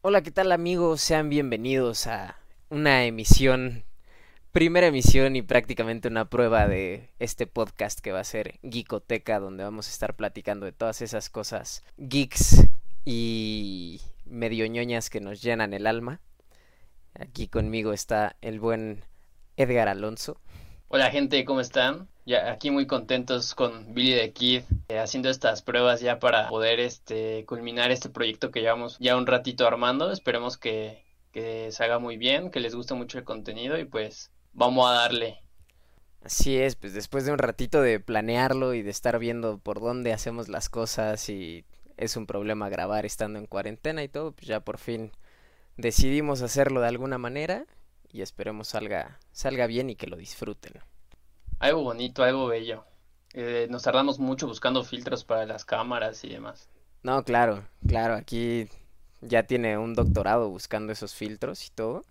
[0.00, 1.00] Hola, ¿qué tal amigos?
[1.00, 3.82] Sean bienvenidos a una emisión,
[4.52, 9.64] primera emisión y prácticamente una prueba de este podcast que va a ser Geekoteca, donde
[9.64, 12.64] vamos a estar platicando de todas esas cosas geeks
[13.04, 16.20] y medio ñoñas que nos llenan el alma.
[17.14, 19.04] Aquí conmigo está el buen
[19.56, 20.40] Edgar Alonso.
[20.90, 22.08] Hola gente, ¿cómo están?
[22.24, 26.80] Ya aquí muy contentos con Billy the Kid eh, haciendo estas pruebas ya para poder
[26.80, 30.10] este culminar este proyecto que llevamos ya un ratito armando.
[30.10, 34.30] Esperemos que, que se haga muy bien, que les guste mucho el contenido y pues
[34.54, 35.42] vamos a darle.
[36.24, 40.14] Así es, pues después de un ratito de planearlo y de estar viendo por dónde
[40.14, 41.66] hacemos las cosas y
[41.98, 45.12] es un problema grabar estando en cuarentena y todo, pues ya por fin
[45.76, 47.66] decidimos hacerlo de alguna manera
[48.12, 50.74] y esperemos salga, salga bien y que lo disfruten.
[51.58, 52.84] Algo bonito, algo bello.
[53.34, 56.68] Eh, nos tardamos mucho buscando filtros para las cámaras y demás.
[57.02, 58.68] No, claro, claro, aquí
[59.20, 62.04] ya tiene un doctorado buscando esos filtros y todo.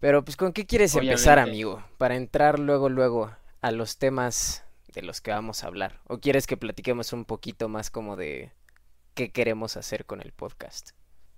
[0.00, 1.82] Pero pues ¿con qué quieres empezar, amigo?
[1.96, 6.00] Para entrar luego, luego a los temas de los que vamos a hablar.
[6.06, 8.52] ¿O quieres que platiquemos un poquito más como de
[9.14, 10.90] qué queremos hacer con el podcast?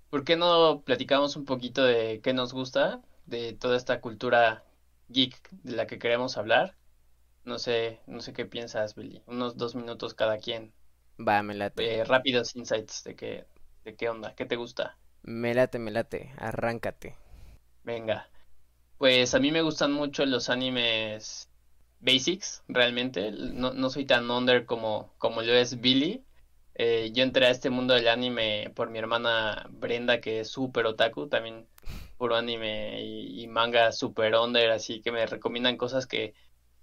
[0.09, 3.01] ¿Por qué no platicamos un poquito de qué nos gusta?
[3.25, 4.63] De toda esta cultura
[5.09, 6.75] geek de la que queremos hablar.
[7.43, 9.23] No sé, no sé qué piensas, Billy.
[9.25, 10.73] Unos dos minutos cada quien.
[11.19, 11.99] Va, me late.
[11.99, 13.45] Eh, rápidos insights de qué,
[13.83, 14.97] de qué onda, qué te gusta.
[15.23, 17.15] Me late, me late, arráncate.
[17.83, 18.29] Venga.
[18.97, 21.49] Pues a mí me gustan mucho los animes
[21.99, 23.31] basics, realmente.
[23.31, 26.23] No, no soy tan under como, como lo es Billy.
[26.75, 30.85] Eh, yo entré a este mundo del anime por mi hermana Brenda, que es súper
[30.85, 31.67] otaku, también
[32.33, 36.33] anime y, manga super under, así que me recomiendan cosas que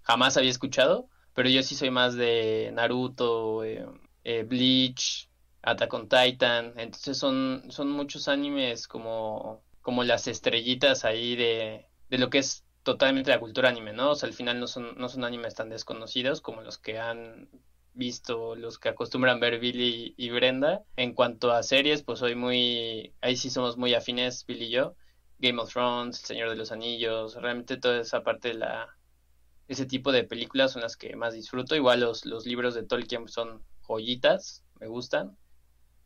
[0.03, 3.87] jamás había escuchado, pero yo sí soy más de Naruto, eh,
[4.25, 5.29] eh, Bleach,
[5.63, 12.19] Attack on Titan, entonces son, son muchos animes como, como las estrellitas ahí de, de
[12.19, 14.11] lo que es totalmente la cultura anime, ¿no?
[14.13, 17.49] O sea, al final no son, no son animes tan desconocidos como los que han
[17.99, 20.83] visto los que acostumbran ver Billy y Brenda.
[20.97, 24.95] En cuanto a series, pues soy muy, ahí sí somos muy afines, Billy y yo.
[25.39, 28.99] Game of Thrones, El Señor de los Anillos, realmente toda esa parte de la
[29.69, 31.77] ese tipo de películas son las que más disfruto.
[31.77, 35.37] Igual los, los libros de Tolkien son joyitas, me gustan.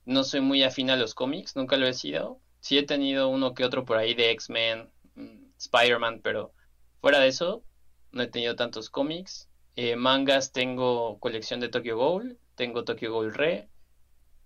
[0.05, 2.41] No soy muy afín a los cómics, nunca lo he sido.
[2.61, 6.53] Sí he tenido uno que otro por ahí de X-Men, mm, Spider-Man, pero
[7.01, 7.65] fuera de eso,
[8.11, 9.49] no he tenido tantos cómics.
[9.77, 13.69] Eh, mangas tengo colección de Tokyo Ghoul, tengo Tokyo Ghoul Re,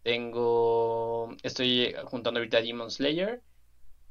[0.02, 3.42] tengo, estoy juntando ahorita Demon Slayer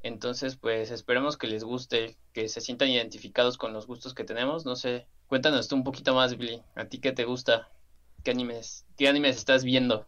[0.06, 4.64] entonces, pues esperemos que les guste, que se sientan identificados con los gustos que tenemos.
[4.64, 6.62] No sé, cuéntanos tú un poquito más, Billy.
[6.74, 7.68] ¿A ti qué te gusta?
[8.22, 10.06] ¿Qué animes, qué animes estás viendo?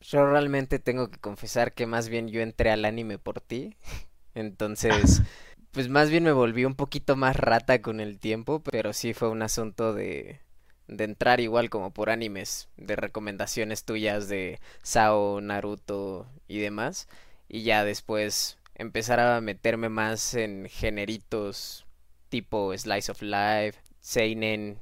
[0.00, 3.76] Yo realmente tengo que confesar que más bien yo entré al anime por ti.
[4.34, 5.22] Entonces,
[5.72, 9.28] pues más bien me volví un poquito más rata con el tiempo, pero sí fue
[9.28, 10.40] un asunto de
[10.88, 17.08] de entrar igual como por animes, de recomendaciones tuyas de Sao, Naruto y demás.
[17.48, 21.86] Y ya después empezar a meterme más en generitos
[22.28, 24.80] tipo Slice of Life, Seinen,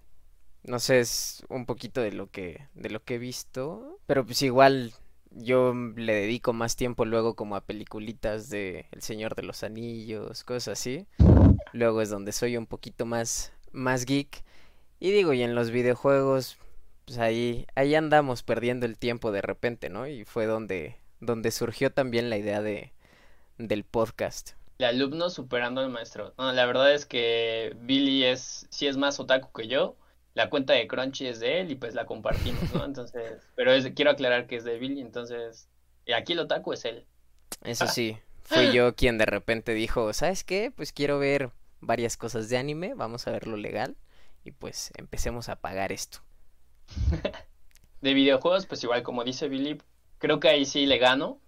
[0.62, 4.42] no sé, es un poquito de lo que de lo que he visto, pero pues
[4.42, 4.92] igual
[5.30, 10.44] yo le dedico más tiempo luego como a peliculitas de El Señor de los Anillos,
[10.44, 11.06] cosas así.
[11.72, 14.42] Luego es donde soy un poquito más más geek
[15.00, 16.58] y digo, y en los videojuegos
[17.06, 20.06] pues ahí ahí andamos perdiendo el tiempo de repente, ¿no?
[20.06, 22.92] Y fue donde donde surgió también la idea de
[23.58, 24.52] del podcast.
[24.78, 26.34] El alumno superando al maestro.
[26.36, 29.96] No, la verdad es que Billy es, sí es más otaku que yo.
[30.34, 32.84] La cuenta de Crunchy es de él y pues la compartimos, ¿no?
[32.84, 35.68] Entonces, pero quiero aclarar que es de Billy, entonces,
[36.04, 37.06] y aquí el otaku es él.
[37.62, 40.70] Eso sí, fui yo quien de repente dijo, ¿sabes qué?
[40.70, 41.50] Pues quiero ver
[41.80, 43.96] varias cosas de anime, vamos a ver lo legal
[44.44, 46.18] y pues empecemos a pagar esto.
[48.02, 49.80] de videojuegos, pues igual como dice Billy,
[50.18, 51.40] creo que ahí sí le gano.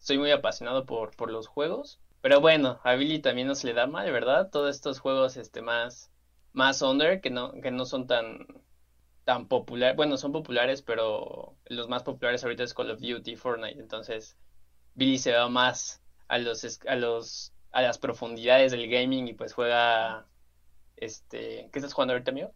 [0.00, 2.00] Soy muy apasionado por, por los juegos.
[2.22, 4.50] Pero bueno, a Billy también no se le da mal, ¿verdad?
[4.50, 6.12] Todos estos juegos este más
[6.52, 8.46] más under que no que no son tan
[9.24, 13.80] tan populares, bueno, son populares, pero los más populares ahorita es Call of Duty, Fortnite,
[13.80, 14.36] entonces
[14.94, 19.54] Billy se va más a los a los a las profundidades del gaming y pues
[19.54, 20.28] juega
[20.96, 22.52] este, ¿qué estás jugando ahorita, amigo?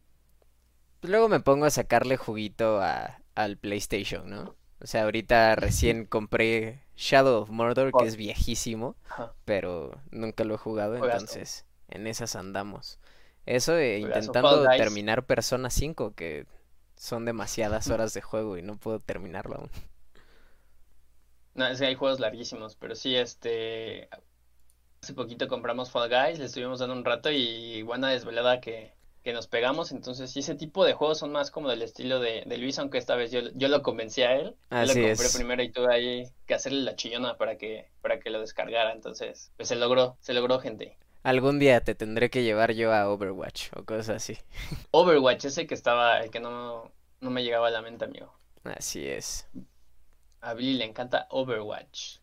[1.00, 4.56] Pues luego me pongo a sacarle juguito a, al PlayStation, ¿no?
[4.80, 8.96] O sea, ahorita recién compré Shadow of Mordor, que es viejísimo,
[9.44, 12.98] pero nunca lo he jugado, entonces en esas andamos.
[13.46, 16.46] Eso de intentando terminar Persona 5, que
[16.96, 19.70] son demasiadas horas de juego y no puedo terminarlo aún.
[21.54, 24.08] No, es que hay juegos larguísimos, pero sí, este...
[25.00, 28.93] Hace poquito compramos Fall Guys, le estuvimos dando un rato y buena desvelada que,
[29.24, 32.44] que nos pegamos, entonces sí, ese tipo de juegos son más como del estilo de,
[32.46, 35.28] de Luis, aunque esta vez yo, yo lo convencí a él, yo Así lo compré
[35.28, 35.30] es.
[35.30, 39.52] primero y tuve ahí que hacerle la chillona para que, para que lo descargara, entonces,
[39.56, 40.98] pues se logró, se logró gente.
[41.24, 44.38] Algún día te tendré que llevar yo a Overwatch o cosas así.
[44.92, 48.32] Overwatch, ese que estaba, el que no, no me llegaba a la mente, amigo.
[48.64, 49.48] Así es.
[50.40, 52.18] A Billy le encanta Overwatch.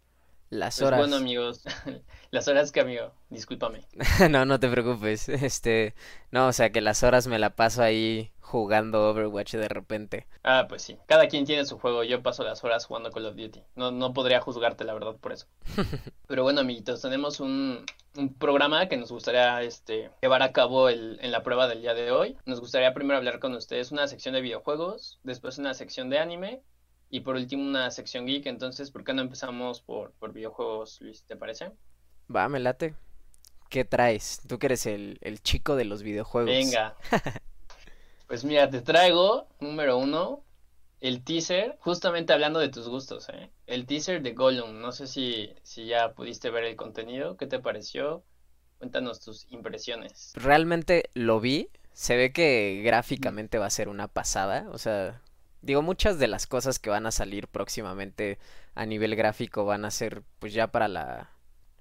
[0.52, 1.22] Las Pues bueno, horas.
[1.22, 1.64] amigos,
[2.32, 3.82] las horas que, amigo, discúlpame.
[4.30, 5.30] No, no te preocupes.
[5.30, 5.96] Este,
[6.30, 10.28] no, o sea que las horas me la paso ahí jugando Overwatch de repente.
[10.44, 13.36] Ah, pues sí, cada quien tiene su juego, yo paso las horas jugando Call of
[13.38, 13.64] Duty.
[13.76, 15.48] No, no podría juzgarte, la verdad, por eso.
[16.28, 17.86] Pero bueno, amiguitos, tenemos un,
[18.18, 21.94] un programa que nos gustaría este, llevar a cabo el- en la prueba del día
[21.94, 22.36] de hoy.
[22.46, 26.62] Nos gustaría primero hablar con ustedes una sección de videojuegos, después una sección de anime
[27.12, 28.48] y por último una sección geek.
[28.48, 31.24] Entonces, ¿por qué no empezamos por, por videojuegos, Luis?
[31.26, 31.72] ¿Te parece?
[32.34, 32.96] Va, me late.
[33.70, 34.42] ¿Qué traes?
[34.48, 36.50] Tú que eres el, el chico de los videojuegos.
[36.50, 36.96] Venga.
[38.28, 40.46] Pues mira, te traigo, número uno,
[41.02, 43.52] el teaser, justamente hablando de tus gustos, ¿eh?
[43.68, 44.80] El teaser de Gollum.
[44.80, 48.24] No sé si, si ya pudiste ver el contenido, ¿qué te pareció?
[48.78, 50.32] Cuéntanos tus impresiones.
[50.36, 51.70] Realmente lo vi.
[51.92, 54.70] Se ve que gráficamente va a ser una pasada.
[54.72, 55.22] O sea,
[55.62, 58.40] digo, muchas de las cosas que van a salir próximamente
[58.76, 61.32] a nivel gráfico van a ser pues ya para la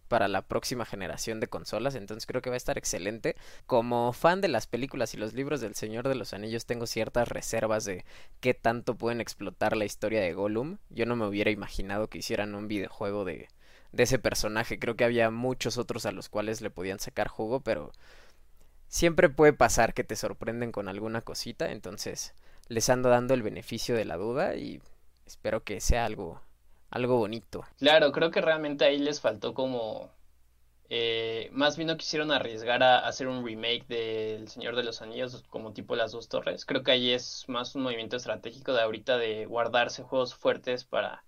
[0.08, 3.36] para la próxima generación de consolas, entonces creo que va a estar excelente.
[3.66, 7.28] Como fan de las películas y los libros del Señor de los Anillos, tengo ciertas
[7.28, 8.04] reservas de
[8.40, 10.78] qué tanto pueden explotar la historia de Gollum.
[10.90, 13.50] Yo no me hubiera imaginado que hicieran un videojuego de,
[13.92, 14.80] de ese personaje.
[14.80, 17.92] Creo que había muchos otros a los cuales le podían sacar jugo, pero
[18.88, 22.34] siempre puede pasar que te sorprenden con alguna cosita, entonces
[22.70, 24.80] les ando dando el beneficio de la duda y
[25.26, 26.42] espero que sea algo
[26.90, 27.66] algo bonito.
[27.78, 30.12] Claro, creo que realmente ahí les faltó como...
[30.90, 35.44] eh, más bien no quisieron arriesgar a hacer un remake del Señor de los Anillos
[35.48, 36.64] como tipo Las Dos Torres.
[36.66, 41.24] Creo que ahí es más un movimiento estratégico de ahorita de guardarse juegos fuertes para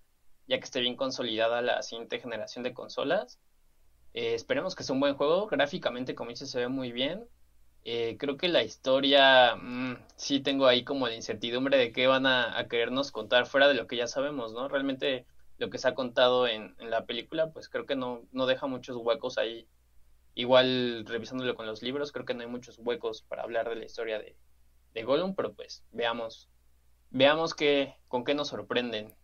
[0.49, 3.41] ya que esté bien consolidada la siguiente generación de consolas.
[4.15, 5.47] Eh, esperemos que sea un buen juego.
[5.49, 7.29] Gráficamente, como dice, se ve muy bien.
[7.85, 12.27] Eh, creo que la historia, mm, sí tengo ahí como la incertidumbre de qué van
[12.27, 14.69] a, a querernos contar fuera de lo que ya sabemos, ¿no?
[14.69, 15.27] Realmente
[15.59, 18.67] lo que se ha contado en, en la película, pues creo que no, no deja
[18.69, 19.69] muchos huecos ahí.
[20.35, 23.85] Igual revisándolo con los libros, creo que no hay muchos huecos para hablar de la
[23.87, 24.37] historia de,
[24.95, 26.51] de Gollum, pero pues veamos,
[27.11, 29.15] veamos qué, con qué nos sorprenden.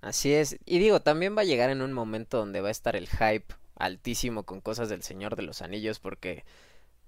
[0.00, 2.94] Así es, y digo, también va a llegar en un momento donde va a estar
[2.96, 6.44] el hype altísimo con cosas del Señor de los Anillos porque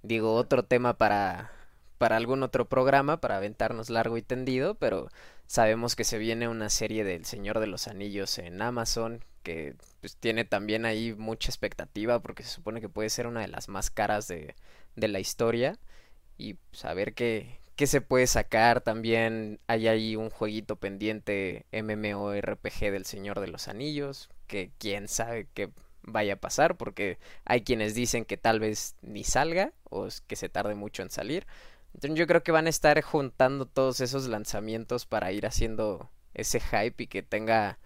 [0.02, 1.52] digo, otro tema para
[1.98, 5.08] para algún otro programa para aventarnos largo y tendido, pero
[5.46, 10.16] sabemos que se viene una serie del Señor de los Anillos en Amazon que pues
[10.16, 13.90] tiene también ahí mucha expectativa porque se supone que puede ser una de las más
[13.90, 14.54] caras de,
[14.96, 15.78] de la historia.
[16.38, 18.80] Y saber qué, qué se puede sacar.
[18.80, 25.48] También hay ahí un jueguito pendiente MMORPG del Señor de los Anillos que quién sabe
[25.54, 25.70] qué
[26.02, 30.48] vaya a pasar porque hay quienes dicen que tal vez ni salga o que se
[30.48, 31.46] tarde mucho en salir
[31.94, 36.60] entonces yo creo que van a estar juntando todos esos lanzamientos para ir haciendo ese
[36.60, 37.78] hype y que tenga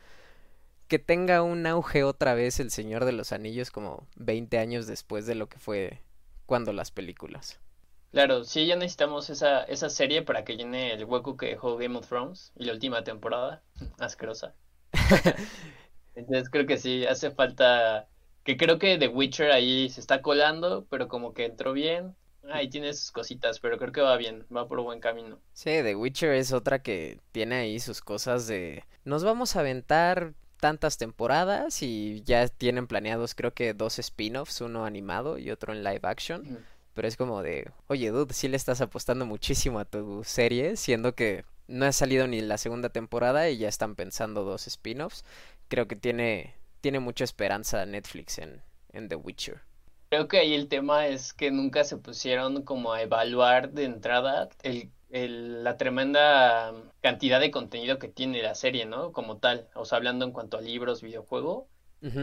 [0.89, 5.27] que tenga un auge otra vez el Señor de los Anillos como 20 años después
[5.27, 6.03] de lo que fue
[6.45, 7.59] cuando las películas.
[8.13, 11.97] Claro, sí, ya necesitamos esa, esa serie para que llene el hueco que dejó Game
[11.97, 13.63] of Thrones y la última temporada,
[13.99, 14.55] asquerosa.
[16.15, 18.09] Entonces creo que sí, hace falta,
[18.45, 22.15] que creo que The Witcher ahí se está colando, pero como que entró bien.
[22.53, 25.39] Ahí tiene sus cositas, pero creo que va bien, va por buen camino.
[25.55, 30.35] Sí, The Witcher es otra que tiene ahí sus cosas de nos vamos a aventar
[30.61, 35.85] tantas temporadas y ya tienen planeados creo que dos spin-offs, uno animado y otro en
[35.85, 36.65] live action.
[36.95, 41.15] Pero es como de, oye, dude, sí le estás apostando muchísimo a tu serie, siendo
[41.15, 45.25] que no ha salido ni la segunda temporada y ya están pensando dos spin-offs.
[45.69, 49.63] Creo que tiene, tiene mucha esperanza Netflix en, en The Witcher.
[50.09, 54.49] Creo que ahí el tema es que nunca se pusieron como a evaluar de entrada
[54.63, 59.13] el, el- la tremenda cantidad de contenido que tiene la serie, ¿no?
[59.13, 61.69] Como tal, o sea, hablando en cuanto a libros, videojuego.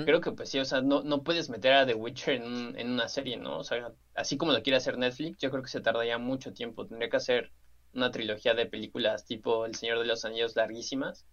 [0.06, 2.78] Creo que pues sí, o sea, no, no puedes meter a The Witcher en, un-
[2.80, 3.60] en una serie, ¿no?
[3.60, 6.88] O sea, así como lo quiere hacer Netflix, yo creo que se tardaría mucho tiempo.
[6.88, 7.52] Tendría que hacer
[7.94, 11.26] una trilogía de películas tipo El Señor de los Anillos larguísimas.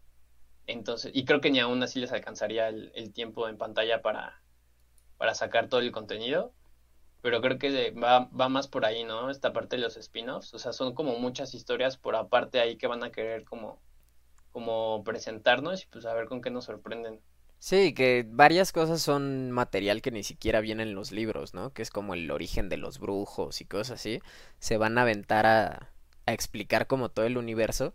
[0.69, 4.43] Entonces, y creo que ni aún así les alcanzaría el, el tiempo en pantalla para,
[5.17, 6.53] para sacar todo el contenido.
[7.23, 9.31] Pero creo que va, va más por ahí, ¿no?
[9.31, 10.55] Esta parte de los spin-offs.
[10.55, 13.81] O sea, son como muchas historias por aparte ahí que van a querer como,
[14.53, 17.21] como presentarnos y pues a ver con qué nos sorprenden.
[17.59, 21.73] Sí, que varias cosas son material que ni siquiera viene en los libros, ¿no?
[21.73, 24.21] Que es como el origen de los brujos y cosas así.
[24.61, 25.91] Se van a aventar a
[26.27, 27.95] explicar como todo el universo.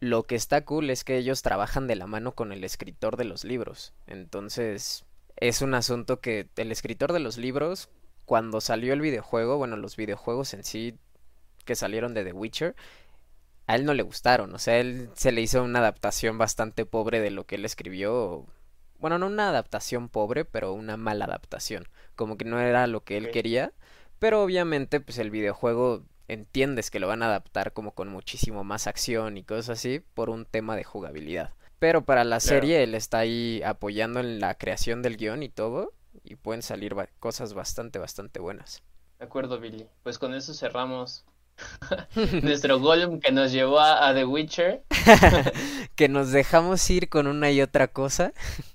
[0.00, 3.24] Lo que está cool es que ellos trabajan de la mano con el escritor de
[3.24, 3.94] los libros.
[4.06, 5.04] Entonces,
[5.36, 7.88] es un asunto que el escritor de los libros,
[8.24, 10.98] cuando salió el videojuego, bueno, los videojuegos en sí
[11.64, 12.74] que salieron de The Witcher,
[13.66, 14.54] a él no le gustaron.
[14.54, 18.46] O sea, él se le hizo una adaptación bastante pobre de lo que él escribió
[19.04, 21.88] bueno, no una adaptación pobre, pero una mala adaptación.
[22.16, 23.70] Como que no era lo que él quería.
[24.18, 28.86] Pero obviamente, pues el videojuego entiendes que lo van a adaptar como con muchísimo más
[28.86, 31.52] acción y cosas así por un tema de jugabilidad.
[31.78, 35.92] Pero para la serie él está ahí apoyando en la creación del guion y todo.
[36.22, 38.82] Y pueden salir cosas bastante, bastante buenas.
[39.18, 39.86] De acuerdo, Billy.
[40.02, 41.24] Pues con eso cerramos
[42.42, 44.84] nuestro Golem que nos llevó a, a The Witcher.
[45.96, 48.32] que nos dejamos ir con una y otra cosa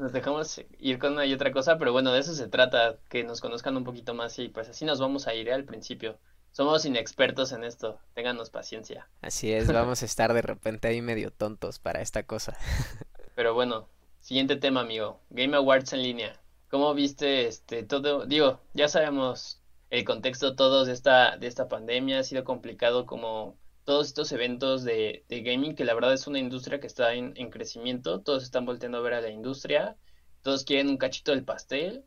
[0.00, 3.22] nos dejamos ir con una y otra cosa, pero bueno, de eso se trata, que
[3.22, 5.52] nos conozcan un poquito más y pues así nos vamos a ir ¿eh?
[5.52, 6.18] al principio.
[6.52, 9.08] Somos inexpertos en esto, ténganos paciencia.
[9.22, 12.56] Así es, vamos a estar de repente ahí medio tontos para esta cosa.
[13.34, 13.88] Pero bueno,
[14.20, 15.20] siguiente tema, amigo.
[15.30, 16.40] Game Awards en línea.
[16.70, 18.26] ¿Cómo viste este todo?
[18.26, 23.58] Digo, ya sabemos el contexto todos de esta de esta pandemia, ha sido complicado como
[23.84, 28.20] todos estos eventos de, gaming, que la verdad es una industria que está en, crecimiento,
[28.20, 29.96] todos están volteando a ver a la industria,
[30.42, 32.04] todos quieren un cachito del pastel.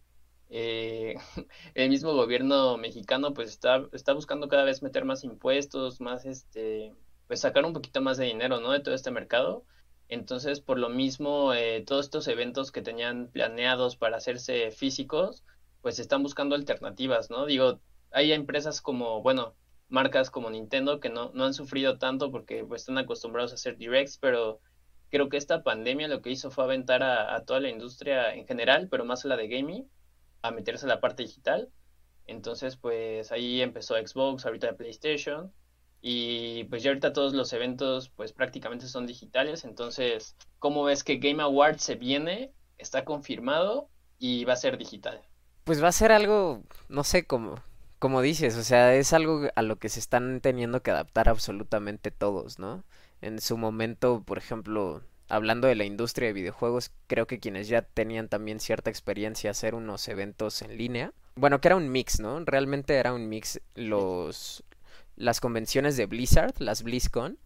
[0.56, 1.16] Eh,
[1.74, 6.94] el mismo gobierno mexicano pues está, está buscando cada vez meter más impuestos, más este,
[7.28, 8.72] pues sacar un poquito más de dinero, ¿no?
[8.72, 9.66] De todo este mercado.
[10.10, 15.44] Entonces, por lo mismo, eh, todos estos eventos que tenían planeados para hacerse físicos,
[15.82, 17.48] pues están buscando alternativas, ¿no?
[17.48, 17.80] Digo,
[18.12, 19.56] hay empresas como, bueno,
[19.90, 23.78] marcas como Nintendo que no, no han sufrido tanto porque pues, están acostumbrados a hacer
[23.78, 24.60] directs, pero
[25.10, 28.88] creo que esta pandemia lo que hizo fue aventar a, toda la industria en general,
[28.90, 29.90] pero más a la de gaming,
[30.44, 31.72] a meterse a la parte digital.
[32.28, 35.52] Entonces, pues ahí empezó Xbox, ahorita PlayStation.
[36.02, 39.64] Y pues ya ahorita todos los eventos pues prácticamente son digitales.
[39.66, 42.54] Entonces, ¿cómo ves que Game Awards se viene?
[42.78, 45.22] Está confirmado y va a ser digital.
[45.64, 47.56] Pues va a ser algo, no sé, cómo
[48.04, 52.12] como dices, o sea, es algo a lo que se están teniendo que adaptar absolutamente
[52.12, 52.84] todos, ¿no?
[53.22, 57.82] En su momento, por ejemplo, hablando de la industria de videojuegos, creo que quienes ya
[57.82, 62.44] tenían también cierta experiencia hacer unos eventos en línea, bueno, que era un mix, ¿no?
[62.46, 64.64] Realmente era un mix los
[65.16, 67.38] las convenciones de Blizzard, las BlizzCon,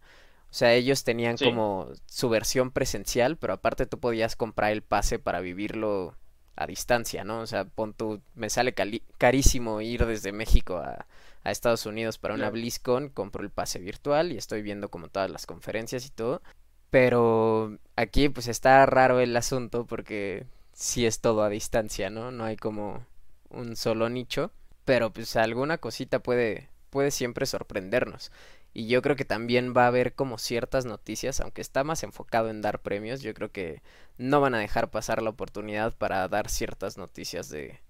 [0.50, 5.18] o sea, ellos tenían como su versión presencial, pero aparte tú podías comprar el pase
[5.18, 6.16] para vivirlo
[6.56, 7.40] a distancia, ¿no?
[7.40, 8.74] O sea, pon tú, me sale
[9.18, 11.06] carísimo ir desde México a,
[11.44, 15.30] a Estados Unidos para una BlizzCon, compro el pase virtual y estoy viendo como todas
[15.30, 16.42] las conferencias y todo.
[16.90, 22.30] Pero aquí pues está raro el asunto porque sí es todo a distancia, ¿no?
[22.32, 23.04] No hay como
[23.50, 24.50] un solo nicho,
[24.84, 28.32] pero pues alguna cosita puede puede siempre sorprendernos.
[28.74, 32.50] Y yo creo que también va a haber como ciertas noticias, aunque está más enfocado
[32.50, 33.82] en dar premios, yo creo que
[34.18, 37.80] no van a dejar pasar la oportunidad para dar ciertas noticias de,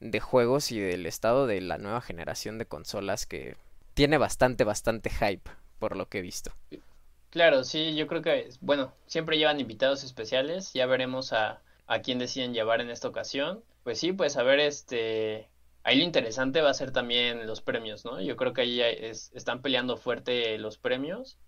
[0.00, 3.56] de juegos y del estado de la nueva generación de consolas que
[3.94, 6.52] tiene bastante, bastante hype por lo que he visto.
[7.36, 12.18] Claro, sí, yo creo que, bueno, siempre llevan invitados especiales, ya veremos a, a quién
[12.18, 13.62] deciden llevar en esta ocasión.
[13.82, 15.50] Pues sí, pues a ver, este,
[15.84, 18.20] Ahí lo interesante va a ser también los premios, ¿no?
[18.22, 21.38] Yo creo que ahí están peleando fuerte los premios.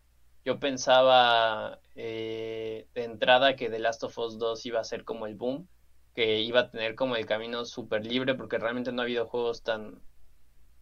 [0.45, 5.27] Yo pensaba eh, de entrada que The Last of Us 2 iba a ser como
[5.27, 5.69] el boom,
[6.15, 9.63] que iba a tener como el camino súper libre, porque realmente no ha habido juegos
[9.63, 10.03] tan...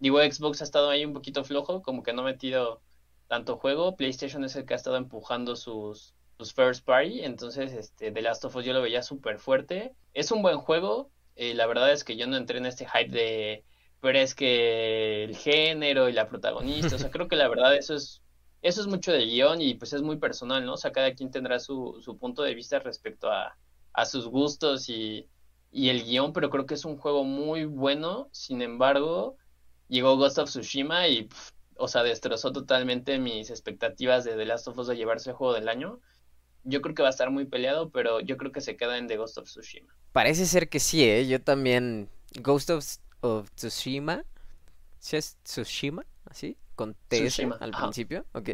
[0.01, 2.83] Digo, Xbox ha estado ahí un poquito flojo, como que no ha metido
[3.29, 3.97] tanto juego.
[3.97, 8.45] PlayStation es el que ha estado empujando sus, sus first party, entonces este, The Last
[8.45, 9.95] of Us yo lo veía súper fuerte.
[10.15, 13.11] Es un buen juego, eh, la verdad es que yo no entré en este hype
[13.11, 13.65] de,
[14.01, 17.95] pero es que el género y la protagonista, o sea, creo que la verdad eso
[17.95, 18.23] es,
[18.63, 20.75] eso es mucho de guion y pues es muy personal, ¿no?
[20.75, 23.57] O sea, cada quien tendrá su, su punto de vista respecto a,
[23.93, 25.29] a sus gustos y,
[25.71, 29.37] y el guion, pero creo que es un juego muy bueno, sin embargo,
[29.89, 31.29] llegó Ghost of Tsushima y,
[31.77, 35.55] o sea, destrozó totalmente mis expectativas de The Last of Us de llevarse el juego
[35.55, 36.01] del año
[36.67, 39.07] yo creo que va a estar muy peleado, pero yo creo que se queda en
[39.07, 39.95] The Ghost of Tsushima.
[40.13, 41.27] Parece ser que sí, ¿eh?
[41.27, 42.11] Yo también.
[42.41, 44.25] Ghost of, Tsushima.
[44.99, 46.05] ¿Sí es Tsushima?
[46.25, 46.59] ¿Así?
[46.75, 48.27] Con TS al principio.
[48.33, 48.51] Ok.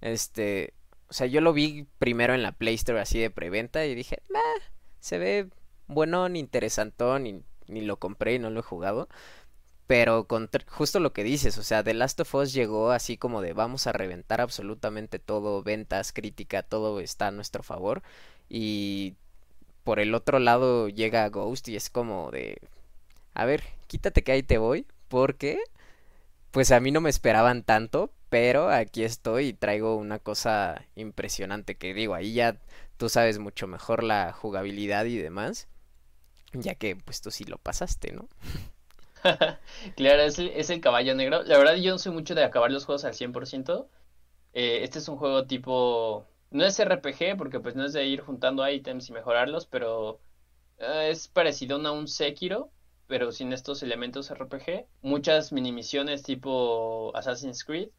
[0.00, 0.72] Este.
[1.08, 4.22] O sea, yo lo vi primero en la Play Store así de preventa y dije,
[5.00, 5.48] se ve
[5.86, 9.08] bueno, ni interesantón, ni, ni lo compré y no lo he jugado.
[9.88, 10.26] Pero
[10.68, 13.86] justo lo que dices, o sea, The Last of Us llegó así como de vamos
[13.88, 18.02] a reventar absolutamente todo, ventas, crítica, todo está a nuestro favor.
[18.50, 19.16] Y
[19.84, 22.60] por el otro lado llega Ghost y es como de,
[23.34, 25.58] a ver, quítate que ahí te voy, porque
[26.50, 31.76] pues a mí no me esperaban tanto, pero aquí estoy y traigo una cosa impresionante
[31.76, 32.58] que digo, ahí ya
[32.98, 35.68] tú sabes mucho mejor la jugabilidad y demás,
[36.52, 38.28] ya que pues tú sí lo pasaste, ¿no?
[39.96, 41.42] claro, es el, es el caballo negro.
[41.42, 43.88] La verdad yo no soy mucho de acabar los juegos al 100%.
[44.54, 46.26] Eh, este es un juego tipo...
[46.50, 50.20] No es RPG porque pues no es de ir juntando ítems y mejorarlos, pero
[50.78, 52.70] eh, es parecido a un Sekiro,
[53.06, 54.86] pero sin estos elementos RPG.
[55.02, 57.90] Muchas mini misiones tipo Assassin's Creed.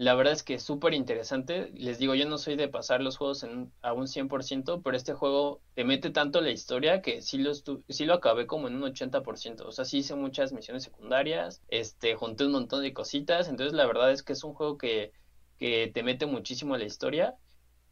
[0.00, 1.70] La verdad es que es súper interesante.
[1.74, 5.12] Les digo, yo no soy de pasar los juegos en, a un 100%, pero este
[5.12, 8.84] juego te mete tanto la historia que sí lo, sí lo acabé como en un
[8.84, 9.60] 80%.
[9.60, 13.50] O sea, sí hice muchas misiones secundarias, este, junté un montón de cositas.
[13.50, 15.12] Entonces, la verdad es que es un juego que,
[15.58, 17.34] que te mete muchísimo la historia.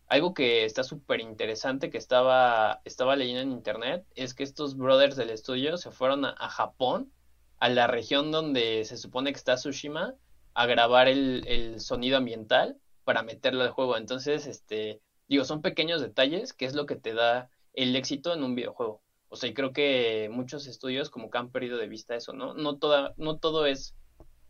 [0.07, 5.17] Algo que está súper interesante que estaba, estaba leyendo en internet es que estos brothers
[5.17, 7.13] del estudio se fueron a, a Japón,
[7.59, 10.15] a la región donde se supone que está Tsushima
[10.59, 13.97] a grabar el, sonido ambiental para meterlo al juego.
[13.97, 18.43] Entonces, este, digo, son pequeños detalles que es lo que te da el éxito en
[18.43, 19.01] un videojuego.
[19.29, 22.55] O sea, y creo que muchos estudios como que han perdido de vista eso, ¿no?
[22.55, 23.95] No, toda, no todo es,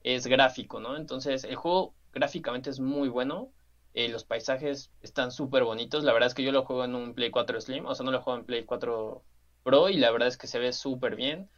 [0.02, 0.96] es gráfico, ¿no?
[0.96, 3.52] Entonces, el juego gráficamente es muy bueno.
[3.92, 6.04] Eh, los paisajes están súper bonitos.
[6.04, 8.12] La verdad es que yo lo juego en un Play 4 Slim, o sea, no
[8.12, 9.22] lo juego en Play 4
[9.62, 11.50] Pro y la verdad es que se ve súper bien.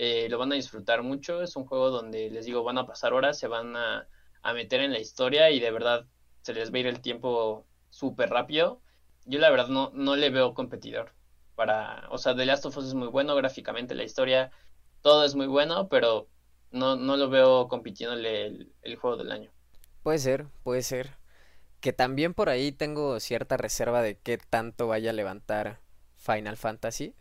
[0.00, 1.42] Eh, lo van a disfrutar mucho.
[1.42, 4.08] Es un juego donde les digo, van a pasar horas, se van a,
[4.54, 6.06] meter en la historia y de verdad
[6.42, 8.80] se les va a ir el tiempo súper rápido.
[9.26, 11.12] Yo la verdad no, no le veo competidor.
[11.56, 14.52] Para, o sea, The Last of Us es muy bueno gráficamente, la historia,
[15.02, 16.28] todo es muy bueno, pero
[16.70, 19.50] no, no lo veo compitiéndole el, el juego del año.
[20.04, 21.18] Puede ser, puede ser.
[21.80, 25.80] Que también por ahí tengo cierta reserva de qué tanto vaya a levantar
[26.16, 27.14] Final Fantasy.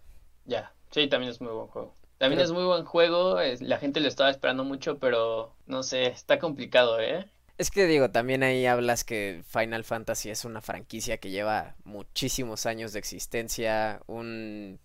[0.45, 1.96] Ya, sí, también es muy buen juego.
[2.17, 6.39] También es muy buen juego, la gente lo estaba esperando mucho, pero no sé, está
[6.39, 7.29] complicado, ¿eh?
[7.57, 12.65] Es que digo, también ahí hablas que Final Fantasy es una franquicia que lleva muchísimos
[12.67, 14.79] años de existencia, un,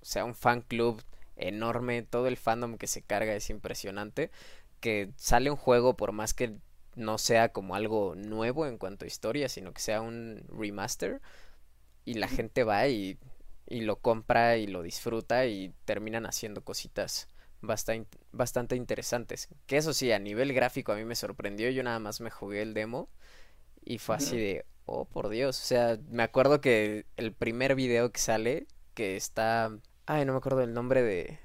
[0.00, 1.02] o sea, un fan club
[1.36, 4.30] enorme, todo el fandom que se carga es impresionante,
[4.80, 6.56] que sale un juego por más que
[6.96, 11.20] no sea como algo nuevo en cuanto a historia, sino que sea un remaster
[12.04, 13.18] y la gente va y
[13.70, 17.28] y lo compra y lo disfruta y terminan haciendo cositas
[17.62, 19.48] bastante, bastante interesantes.
[19.66, 22.62] Que eso sí, a nivel gráfico a mí me sorprendió, yo nada más me jugué
[22.62, 23.08] el demo
[23.82, 28.10] y fue así de, oh por Dios, o sea, me acuerdo que el primer video
[28.10, 29.70] que sale, que está,
[30.04, 31.38] ay, no me acuerdo el nombre de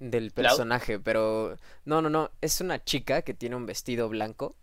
[0.00, 4.56] del personaje, pero no, no, no, es una chica que tiene un vestido blanco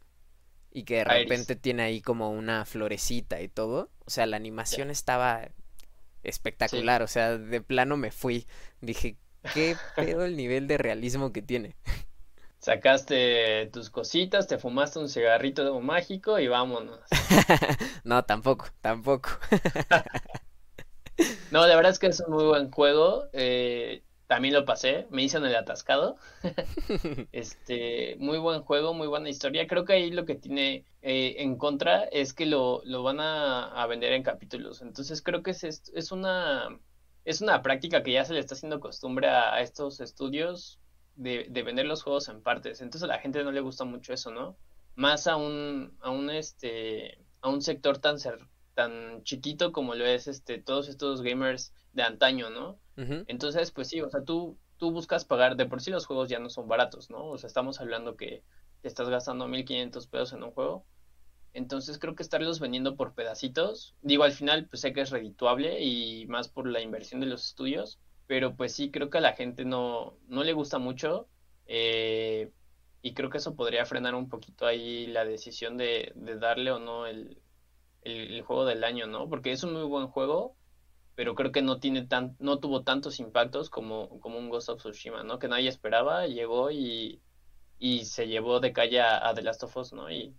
[0.70, 4.90] y que de repente tiene ahí como una florecita y todo, o sea, la animación
[4.90, 5.48] estaba
[6.24, 8.48] espectacular, o sea, de plano me fui.
[8.82, 9.18] Dije,
[9.54, 11.76] qué pedo el nivel de realismo que tiene.
[12.60, 17.00] Sacaste tus cositas, te fumaste un cigarrito mágico y vámonos.
[18.04, 19.30] no, tampoco, tampoco.
[21.52, 23.30] no, la verdad es que es un muy buen juego.
[23.32, 26.18] Eh, también lo pasé, me hice en el atascado.
[27.32, 29.66] este, muy buen juego, muy buena historia.
[29.66, 33.84] Creo que ahí lo que tiene eh, en contra es que lo, lo van a,
[33.88, 34.84] vender en capítulos.
[34.84, 36.70] Entonces creo que es, es, una
[37.26, 40.80] es una práctica que ya se le está haciendo costumbre a, estos estudios
[41.16, 42.82] de, de, vender los juegos en partes.
[42.82, 44.56] Entonces a la gente no le gusta mucho eso, ¿no?
[44.94, 48.20] Más a un, a un este a un sector tan
[48.80, 52.80] tan chiquito como lo es este todos estos gamers de antaño, ¿no?
[53.28, 56.40] Entonces, pues sí, o sea, tú, tú buscas pagar, de por sí los juegos ya
[56.40, 57.26] no son baratos, ¿no?
[57.28, 58.44] O sea, estamos hablando que
[58.82, 60.86] te estás gastando 1500 pesos en un juego.
[61.54, 65.82] Entonces creo que estarlos vendiendo por pedacitos, digo, al final pues sé que es redituable
[65.82, 69.34] y más por la inversión de los estudios, pero pues sí, creo que a la
[69.34, 71.28] gente no, no le gusta mucho
[71.66, 72.52] eh,
[73.02, 76.80] y creo que eso podría frenar un poquito ahí la decisión de, de darle o
[76.80, 77.42] no el,
[78.04, 79.30] el, juego del año, ¿no?
[79.30, 80.56] Porque es un muy buen juego,
[81.16, 84.80] pero creo que no tiene tan, no tuvo tantos impactos como, como un Ghost of
[84.80, 85.40] Tsushima, ¿no?
[85.40, 87.22] Que nadie esperaba, llegó y,
[87.78, 90.10] y se llevó de calle a, The Last of Us, ¿no?
[90.10, 90.34] Y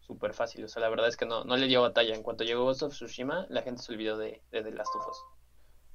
[0.00, 2.14] súper fácil, o sea, la verdad es que no, no le dio batalla.
[2.14, 5.06] En cuanto llegó Ghost of Tsushima, la gente se olvidó de, de The Last of
[5.08, 5.18] Us.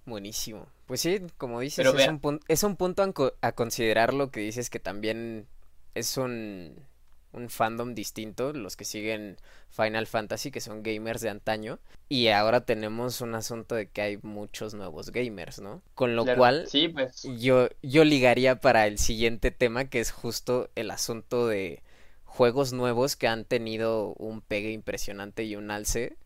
[0.05, 0.67] Buenísimo.
[0.87, 3.03] Pues sí, como dices, es, un es un punto
[3.41, 5.47] a considerar lo que dices que también
[5.93, 6.85] es un
[7.33, 9.37] un fandom distinto, los que siguen
[9.69, 11.79] Final Fantasy, que son gamers de antaño.
[12.09, 15.81] Y ahora tenemos un asunto de que hay muchos nuevos gamers, ¿no?
[15.95, 17.23] Con lo cual, sí, pues.
[17.37, 21.83] yo, yo ligaría para el siguiente tema, que es justo el asunto de
[22.25, 26.17] juegos nuevos que han tenido un pegue impresionante y un alce,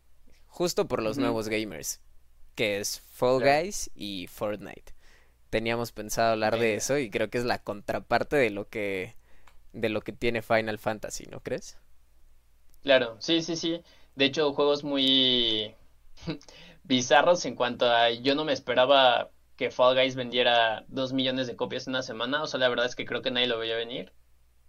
[0.46, 2.00] justo por los nuevos gamers.
[2.54, 4.94] que es Fall Guys y Fortnite.
[5.50, 9.14] Teníamos pensado hablar de eso y creo que es la contraparte de lo que
[9.76, 11.78] de lo que tiene Final Fantasy, ¿no crees?
[12.82, 13.82] Claro, sí, sí, sí.
[14.14, 15.74] De hecho, juegos muy
[16.84, 21.56] bizarros en cuanto a yo no me esperaba que Fall Guys vendiera dos millones de
[21.56, 22.42] copias en una semana.
[22.42, 24.12] O sea, la verdad es que creo que nadie lo veía venir.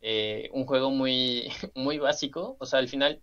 [0.02, 2.58] Eh, un juego muy, muy básico.
[2.60, 3.22] O sea, al final,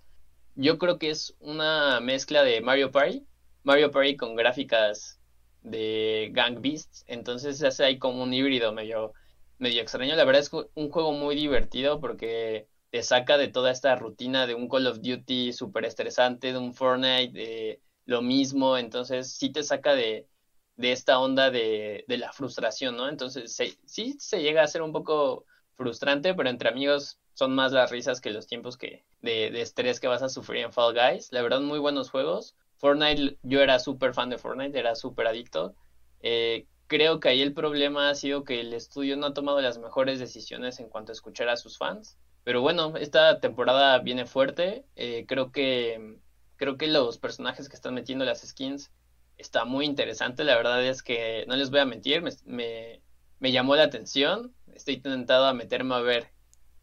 [0.54, 3.26] yo creo que es una mezcla de Mario Party.
[3.62, 5.20] Mario Party con gráficas
[5.62, 7.04] de Gang Beasts.
[7.08, 9.14] Entonces se hace ahí como un híbrido medio,
[9.58, 10.16] medio extraño.
[10.16, 14.54] La verdad es un juego muy divertido porque te saca de toda esta rutina de
[14.54, 18.78] un Call of Duty súper estresante, de un Fortnite, de lo mismo.
[18.78, 20.28] Entonces sí te saca de,
[20.76, 23.08] de esta onda de, de, la frustración, ¿no?
[23.08, 25.44] Entonces sí se llega a ser un poco
[25.76, 29.98] frustrante, pero entre amigos son más las risas que los tiempos que de, de estrés
[29.98, 31.32] que vas a sufrir en Fall Guys.
[31.32, 32.54] La verdad, muy buenos juegos.
[32.76, 35.74] Fortnite, yo era súper fan de Fortnite, era súper adicto.
[36.20, 39.78] Eh, creo que ahí el problema ha sido que el estudio no ha tomado las
[39.78, 42.16] mejores decisiones en cuanto a escuchar a sus fans.
[42.44, 44.85] Pero bueno, esta temporada viene fuerte.
[44.94, 46.18] Eh, creo que
[46.54, 48.92] creo que los personajes que están metiendo las skins
[49.38, 50.44] está muy interesante.
[50.44, 53.02] La verdad es que no les voy a mentir, me, me,
[53.40, 54.54] me llamó la atención.
[54.72, 56.30] Estoy tentado a meterme a ver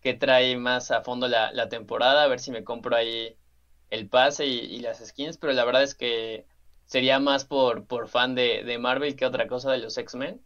[0.02, 3.38] qué trae más a fondo la, la temporada, a ver si me compro ahí
[3.90, 6.46] el pase y, las skins, pero la verdad es que
[6.92, 10.42] sería más por, por fan de, de Marvel que otra cosa de los X-Men,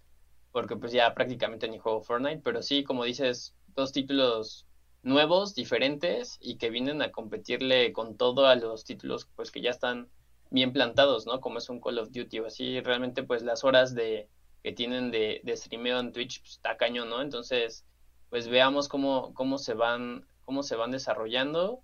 [0.52, 4.68] porque pues ya prácticamente ni juego Fortnite, pero sí, como dices, dos títulos
[5.02, 9.72] nuevos, diferentes y que vienen a competirle con todo a los títulos pues que ya
[9.72, 10.08] están
[10.52, 11.42] bien plantados, ¿no?
[11.42, 14.30] Como es un Call of Duty o así, realmente pues las horas de
[14.62, 17.24] que tienen de, de streameo en Twitch pues, está cañón, ¿no?
[17.24, 17.86] Entonces,
[18.30, 21.82] pues veamos cómo, cómo se van, cómo se van desarrollando.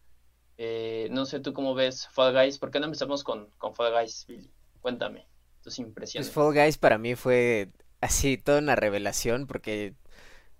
[0.63, 3.93] Eh, no sé tú cómo ves Fall Guys, ¿por qué no empezamos con, con Fall
[3.93, 4.47] Guys, Billy?
[4.79, 5.25] Cuéntame
[5.63, 6.29] tus impresiones.
[6.29, 7.69] Pues Fall Guys para mí fue
[7.99, 9.95] así toda una revelación porque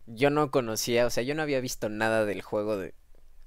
[0.08, 2.96] yo no conocía, o sea, yo no había visto nada del juego de,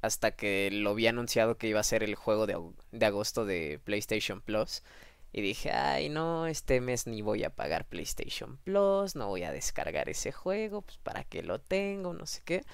[0.01, 2.57] hasta que lo había anunciado que iba a ser el juego de,
[2.93, 4.85] de agosto de PlayStation Plus.
[5.33, 9.51] Y dije, ay, no, este mes ni voy a pagar PlayStation Plus, no voy a
[9.51, 12.65] descargar ese juego, pues para qué lo tengo, no sé qué.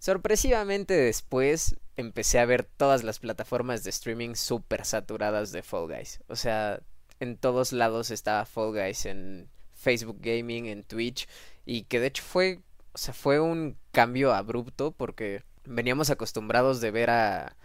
[0.00, 6.20] Sorpresivamente después empecé a ver todas las plataformas de streaming súper saturadas de Fall Guys.
[6.26, 6.80] O sea,
[7.20, 11.28] en todos lados estaba Fall Guys, en Facebook Gaming, en Twitch,
[11.66, 12.60] y que de hecho fue,
[12.94, 17.56] o sea, fue un cambio abrupto porque veníamos acostumbrados de ver a,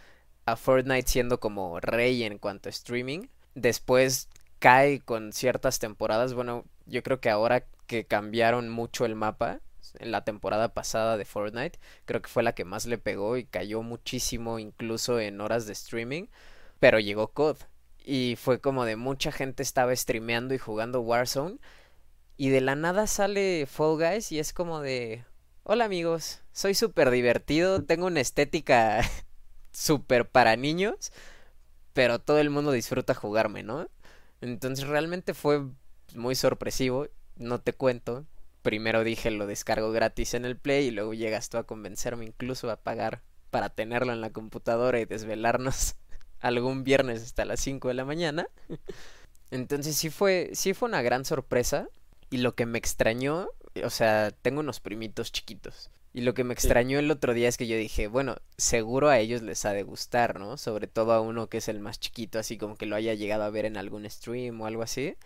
[0.45, 4.27] a Fortnite siendo como rey en cuanto a streaming después
[4.59, 6.33] cae con ciertas temporadas.
[6.33, 9.61] Bueno, yo creo que ahora que cambiaron mucho el mapa
[9.99, 13.45] en la temporada pasada de Fortnite, creo que fue la que más le pegó y
[13.45, 16.27] cayó muchísimo incluso en horas de streaming,
[16.79, 17.57] pero llegó COD
[18.03, 21.57] y fue como de mucha gente estaba streameando y jugando Warzone
[22.37, 25.25] y de la nada sale Fall Guys y es como de
[25.63, 29.01] hola amigos, soy súper divertido, tengo una estética
[29.71, 31.11] súper para niños
[31.95, 33.87] pero todo el mundo disfruta jugarme, ¿no?
[34.41, 35.65] Entonces realmente fue
[36.13, 38.25] muy sorpresivo, no te cuento.
[38.65, 42.71] Primero dije lo descargo gratis en el Play y luego llegas tú a convencerme incluso
[42.71, 45.97] a pagar para tenerlo en la computadora y desvelarnos
[46.39, 48.47] algún viernes hasta las 5 de la mañana.
[49.51, 51.89] Entonces sí fue, sí fue una gran sorpresa
[52.31, 53.49] y lo que me extrañó,
[53.83, 57.57] o sea, tengo unos primitos chiquitos y lo que me extrañó el otro día es
[57.57, 60.57] que yo dije, bueno, seguro a ellos les ha de gustar, ¿no?
[60.57, 63.43] Sobre todo a uno que es el más chiquito, así como que lo haya llegado
[63.43, 65.17] a ver en algún stream o algo así.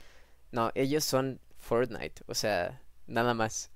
[0.52, 3.72] No, ellos son Fortnite, o sea, nada más.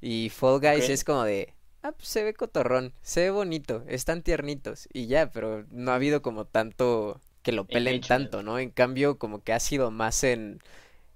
[0.00, 4.22] Y Fall Guys es como de, ah, pues se ve cotorrón, se ve bonito, están
[4.22, 8.58] tiernitos y ya, pero no ha habido como tanto que lo pelen tanto, ¿no?
[8.58, 10.60] En cambio, como que ha sido más en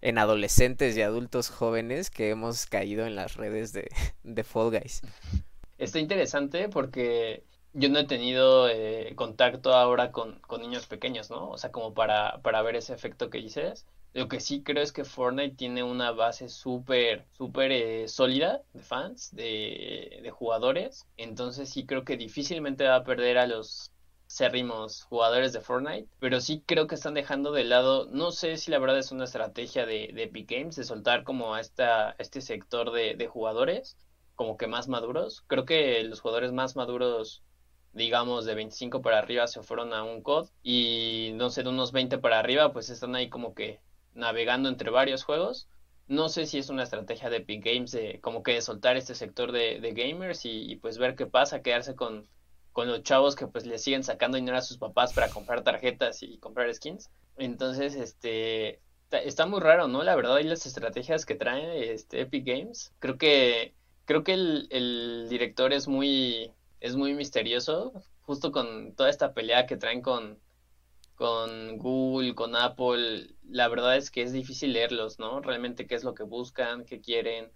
[0.03, 3.89] en adolescentes y adultos jóvenes que hemos caído en las redes de,
[4.23, 5.03] de Fall Guys.
[5.79, 11.51] Está interesante porque yo no he tenido eh, contacto ahora con, con, niños pequeños, ¿no?
[11.51, 13.87] O sea, como para, para ver ese efecto que dices.
[14.13, 18.83] Lo que sí creo es que Fortnite tiene una base súper, súper eh, sólida de
[18.83, 21.07] fans, de, de jugadores.
[21.17, 23.93] Entonces sí creo que difícilmente va a perder a los
[24.29, 28.71] cérrimos jugadores de Fortnite, pero sí creo que están dejando de lado, no sé si
[28.71, 32.41] la verdad es una estrategia de, de Epic Games de soltar como a esta, este
[32.41, 33.97] sector de, de jugadores
[34.35, 35.43] como que más maduros.
[35.47, 37.43] Creo que los jugadores más maduros
[37.93, 41.93] digamos de 25 para arriba se fueron a un COD y no sé, de unos
[41.93, 43.81] 20 para arriba pues están ahí como que
[44.15, 45.69] navegando entre varios juegos.
[46.09, 49.15] No sé si es una estrategia de Epic Games de como que de soltar este
[49.15, 52.27] sector de, gamers y, y, pues ver qué pasa, quedarse con,
[52.73, 56.23] con los chavos que pues le siguen sacando dinero a sus papás para comprar tarjetas
[56.23, 57.11] y comprar skins.
[57.37, 60.03] Entonces, este, está, muy raro, ¿no?
[60.03, 62.93] La verdad, y las estrategias que trae este Epic Games.
[62.99, 67.93] Creo que, creo que el, el director es muy, es muy misterioso,
[68.23, 70.39] justo con toda esta pelea que traen con,
[71.21, 75.43] con Google, con Apple, la verdad es que es difícil leerlos, ¿no?
[75.43, 77.53] Realmente qué es lo que buscan, qué quieren,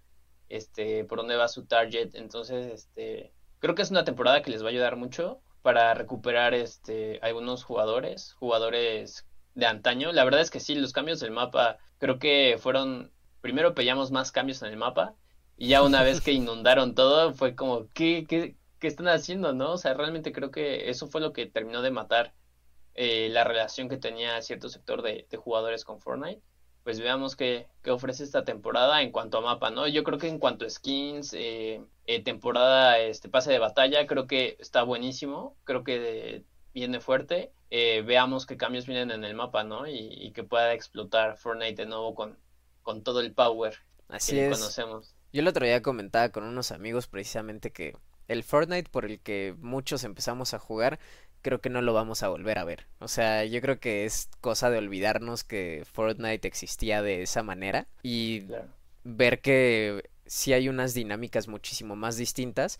[0.49, 2.13] este, por dónde va su target.
[2.13, 6.53] Entonces, este, creo que es una temporada que les va a ayudar mucho para recuperar
[6.53, 9.25] este algunos jugadores, jugadores
[9.55, 10.11] de antaño.
[10.11, 14.31] La verdad es que sí, los cambios del mapa creo que fueron primero pillamos más
[14.31, 15.15] cambios en el mapa
[15.57, 19.71] y ya una vez que inundaron todo fue como ¿qué, qué, qué están haciendo, no?
[19.71, 22.35] O sea, realmente creo que eso fue lo que terminó de matar
[22.95, 26.41] eh, la relación que tenía cierto sector de, jugadores con Fortnite,
[26.83, 29.87] pues veamos qué, ofrece esta temporada en cuanto a mapa, ¿no?
[29.87, 34.27] Yo creo que en cuanto a skins, eh, eh, temporada, este pase de batalla, creo
[34.27, 37.51] que está buenísimo, creo que viene fuerte.
[37.69, 39.87] veamos qué cambios vienen en el mapa, ¿no?
[39.87, 42.37] Y, que pueda explotar Fortnite de nuevo con,
[42.83, 43.75] con todo el power
[44.09, 45.15] Así que conocemos.
[45.33, 47.95] Yo el otro día comentaba con unos amigos precisamente que
[48.27, 50.99] el Fortnite por el que muchos empezamos a jugar
[51.45, 52.87] creo que no lo vamos a volver a ver.
[52.97, 57.85] O sea, yo creo que es cosa de olvidarnos que Fortnite existía de esa manera
[58.01, 58.45] y
[59.03, 62.79] ver que si hay unas dinámicas muchísimo más distintas.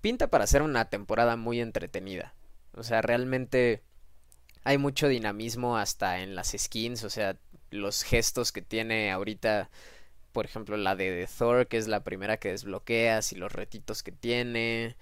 [0.00, 2.34] Pinta para ser una temporada muy entretenida.
[2.76, 3.82] O sea, realmente
[4.62, 7.36] hay mucho dinamismo hasta en las skins, o sea,
[7.70, 9.70] los gestos que tiene ahorita,
[10.30, 14.12] por ejemplo, la de Thor, que es la primera que desbloqueas y los retitos que
[14.12, 14.94] tiene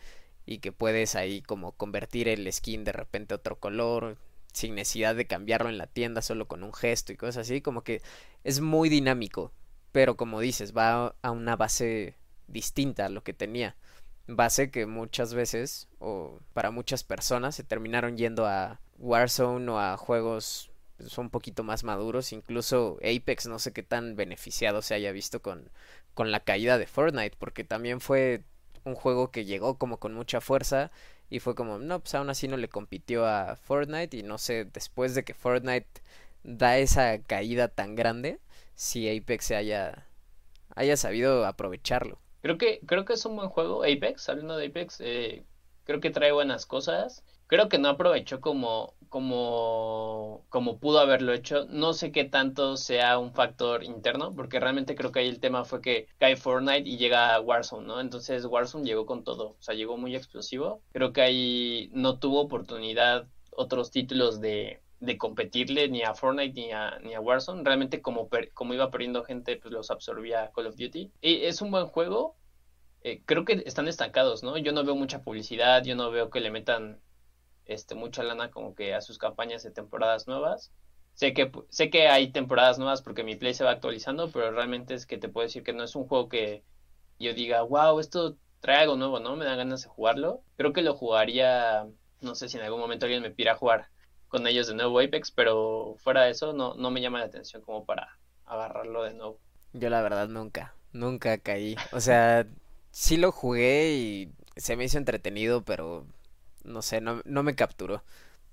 [0.47, 4.19] y que puedes ahí como convertir el skin de repente a otro color
[4.53, 7.83] sin necesidad de cambiarlo en la tienda solo con un gesto y cosas así, como
[7.85, 8.03] que
[8.45, 9.53] es muy dinámico,
[9.93, 12.17] pero como dices, va a una base
[12.49, 13.77] distinta a lo que tenía.
[14.27, 19.97] Base que muchas veces, o para muchas personas, se terminaron yendo a Warzone o a
[19.97, 22.33] juegos pues, un poquito más maduros.
[22.33, 25.71] Incluso Apex no sé qué tan beneficiado se haya visto con,
[26.15, 28.45] con la caída de Fortnite, porque también fue
[28.85, 30.91] un juego que llegó como con mucha fuerza
[31.31, 34.65] y fue como, no, pues aún así no le compitió a Fortnite y no sé,
[34.65, 35.89] después de que Fortnite
[36.43, 38.39] da esa caída tan grande,
[38.75, 40.07] si Apex se haya,
[40.75, 42.19] haya sabido aprovecharlo.
[42.43, 45.45] Creo que, creo que es un buen juego, Apex, hablando de Apex, eh,
[45.85, 51.67] creo que trae buenas cosas creo que no aprovechó como, como, como pudo haberlo hecho.
[51.69, 55.67] No sé qué tanto sea un factor interno, porque realmente creo que ahí el tema
[55.67, 58.01] fue que cae Fortnite y llega Warzone, ¿no?
[58.01, 60.81] Entonces Warzone llegó con todo, o sea, llegó muy explosivo.
[60.93, 66.73] Creo que ahí no tuvo oportunidad otros títulos de, de competirle ni a Fortnite ni
[66.73, 67.65] a, ni a Warzone.
[67.65, 71.13] Realmente como, como iba perdiendo gente, pues los absorbía Call of Duty.
[71.21, 72.35] Y es un buen juego.
[73.03, 74.57] Eh, creo que están estancados, ¿no?
[74.57, 77.03] Yo no veo mucha publicidad, yo no veo que le metan
[77.67, 80.73] este, mucha lana como que a sus campañas de temporadas nuevas.
[81.15, 84.95] Sé que, sé que hay temporadas nuevas porque mi play se va actualizando, pero realmente
[84.95, 86.65] es que te puedo decir que no es un juego que
[87.19, 89.37] yo diga, wow, esto trae algo nuevo, ¿no?
[89.37, 90.43] Me da ganas de jugarlo.
[90.57, 91.87] Creo que lo jugaría,
[92.21, 93.89] no sé si en algún momento alguien me pida jugar
[94.29, 97.61] con ellos de nuevo Apex, pero fuera de eso no, no me llama la atención
[97.63, 99.39] como para agarrarlo de nuevo.
[99.75, 101.77] Yo la verdad nunca, nunca caí.
[101.93, 102.47] O sea,
[102.91, 106.07] sí lo jugué y se me hizo entretenido, pero
[106.65, 108.03] no sé, no, no me capturó.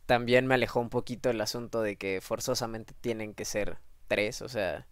[0.05, 4.49] También me alejó un poquito el asunto de que forzosamente tienen que ser tres, o
[4.49, 4.87] sea,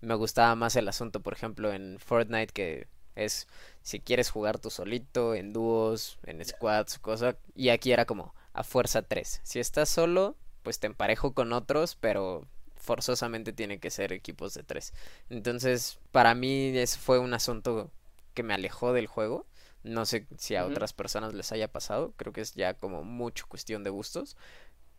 [0.00, 3.46] me gustaba más el asunto, por ejemplo, en Fortnite que es
[3.82, 8.64] si quieres jugar tú solito, en dúos, en squads, cosa, y aquí era como a
[8.64, 9.40] fuerza tres.
[9.44, 14.62] Si estás solo, pues te emparejo con otros, pero forzosamente tiene que ser equipos de
[14.64, 14.92] tres.
[15.30, 17.90] Entonces, para mí eso fue un asunto
[18.34, 19.46] que me alejó del juego
[19.82, 23.46] no sé si a otras personas les haya pasado, creo que es ya como mucho
[23.48, 24.36] cuestión de gustos,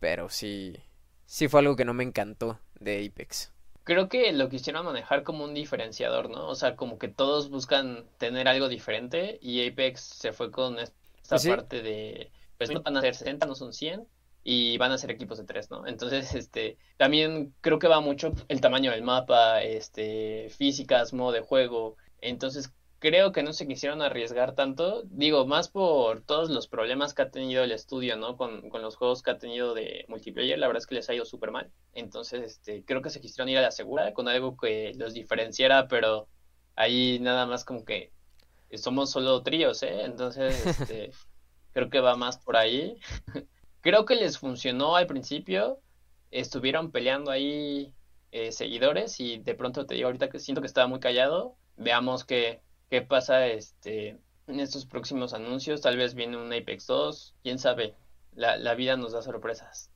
[0.00, 0.76] pero sí,
[1.26, 3.52] sí fue algo que no me encantó de Apex.
[3.84, 6.48] Creo que lo quisieron manejar como un diferenciador, ¿no?
[6.48, 11.36] O sea, como que todos buscan tener algo diferente y Apex se fue con esta
[11.48, 14.06] parte de, pues no van a ser 60, no son 100
[14.42, 15.86] y van a ser equipos de tres, ¿no?
[15.86, 21.40] Entonces, este, también creo que va mucho el tamaño del mapa, este, físicas, modo de
[21.40, 21.96] juego.
[22.20, 22.70] Entonces,
[23.04, 27.30] creo que no se quisieron arriesgar tanto, digo, más por todos los problemas que ha
[27.30, 28.38] tenido el estudio, ¿no?
[28.38, 31.26] Con, los juegos que ha tenido de multiplayer, la verdad es que les ha ido
[31.26, 31.70] súper mal.
[31.92, 35.86] Entonces, este, creo que se quisieron ir a la segura con algo que los diferenciara,
[35.86, 36.28] pero
[36.76, 38.10] ahí nada más como que
[38.72, 40.04] somos solo tríos, ¿eh?
[40.04, 41.10] Entonces, este,
[41.74, 42.96] creo que va más por ahí.
[43.82, 45.78] creo que les funcionó al principio,
[46.30, 47.92] estuvieron peleando ahí
[48.32, 51.54] eh, seguidores y de pronto te digo ahorita que siento que estaba muy callado.
[51.76, 55.80] Veamos que qué pasa este en estos próximos anuncios.
[55.80, 57.94] Tal vez viene un Apex 2, quién sabe.
[58.34, 59.90] La, la vida nos da sorpresas.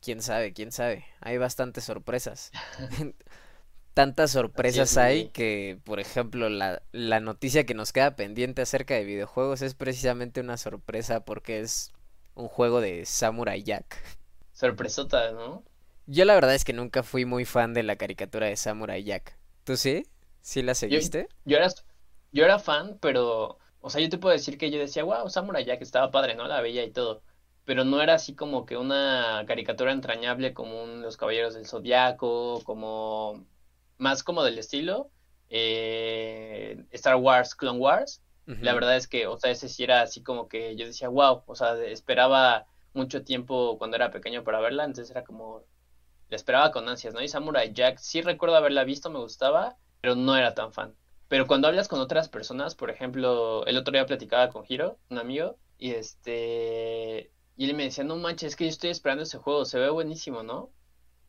[0.00, 1.04] Quién sabe, quién sabe.
[1.20, 2.50] Hay bastantes sorpresas.
[3.98, 9.02] tantas sorpresas hay que, por ejemplo, la, la noticia que nos queda pendiente acerca de
[9.02, 11.92] videojuegos es precisamente una sorpresa porque es
[12.36, 14.00] un juego de Samurai Jack.
[14.52, 15.64] Sorpresota, ¿no?
[16.06, 19.36] Yo la verdad es que nunca fui muy fan de la caricatura de Samurai Jack.
[19.64, 20.06] ¿Tú sí?
[20.40, 21.28] ¿Sí la seguiste?
[21.44, 21.68] Yo, era,
[22.32, 25.64] yo era fan, pero, o sea, yo te puedo decir que yo decía, wow, Samurai
[25.64, 26.46] Jack estaba padre, ¿no?
[26.46, 27.22] La veía y todo.
[27.64, 33.46] Pero no era así como que una caricatura entrañable como Los Caballeros del Zodiaco, como
[33.98, 35.10] más como del estilo
[35.50, 38.22] eh, Star Wars, Clone Wars.
[38.62, 41.42] La verdad es que, o sea, ese sí era así como que yo decía, wow,
[41.44, 45.64] o sea, esperaba mucho tiempo cuando era pequeño para verla, entonces era como,
[46.30, 47.20] la esperaba con ansias, ¿no?
[47.20, 50.94] Y Samurai Jack, sí recuerdo haberla visto, me gustaba, pero no era tan fan.
[51.28, 55.18] Pero cuando hablas con otras personas, por ejemplo, el otro día platicaba con Hiro, un
[55.18, 59.38] amigo, y este, y él me decía, no manches, es que yo estoy esperando ese
[59.38, 60.72] juego, se ve buenísimo, ¿no?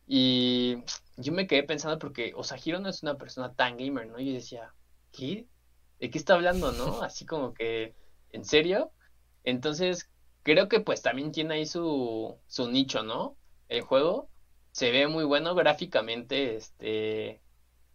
[0.08, 0.78] Y
[1.18, 4.20] yo me quedé pensando porque, o sea, Hiro no es una persona tan gamer, ¿no?
[4.20, 4.74] Y yo decía,
[5.12, 5.48] ¿qué?
[6.00, 7.02] ¿De qué está hablando, no?
[7.04, 7.96] Así como que,
[8.32, 8.92] ¿en serio?
[9.44, 10.10] Entonces,
[10.44, 13.38] creo que pues también tiene ahí su, su nicho, ¿no?
[13.68, 14.30] El juego
[14.72, 17.42] se ve muy bueno gráficamente, este,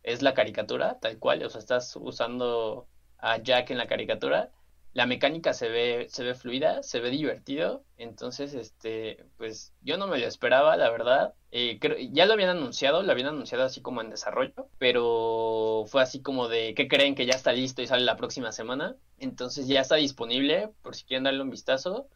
[0.05, 2.87] es la caricatura, tal cual, o sea, estás usando
[3.19, 4.51] a Jack en la caricatura
[4.95, 10.07] la mecánica se ve, se ve fluida, se ve divertido, entonces, este, pues yo no
[10.07, 11.35] me lo esperaba, la verdad.
[11.51, 16.01] Eh, creo, ya lo habían anunciado, lo habían anunciado así como en desarrollo, pero fue
[16.01, 18.97] así como de, ¿qué creen que ya está listo y sale la próxima semana?
[19.19, 22.09] Entonces ya está disponible, por si quieren darle un vistazo.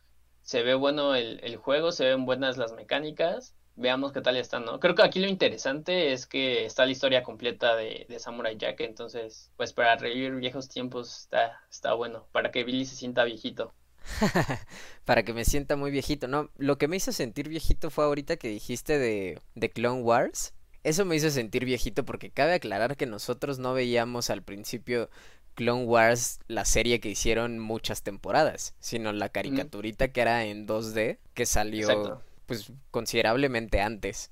[0.43, 4.65] Se ve bueno el, el juego, se ven buenas las mecánicas veamos qué tal están,
[4.65, 4.81] ¿no?
[4.81, 8.81] Creo que aquí lo interesante es que está la historia completa de, de Samurai Jack,
[8.81, 13.73] entonces, pues para revivir viejos tiempos está, está bueno, para que Billy se sienta viejito.
[15.05, 18.37] para que me sienta muy viejito, no, lo que me hizo sentir viejito fue ahorita
[18.37, 20.55] que dijiste de, de Clone Wars.
[20.83, 25.11] Eso me hizo sentir viejito porque cabe aclarar que nosotros no veíamos al principio
[25.55, 31.19] Clone Wars, la serie que hicieron muchas temporadas, sino la caricaturita que era en 2D
[31.35, 34.31] que salió pues considerablemente antes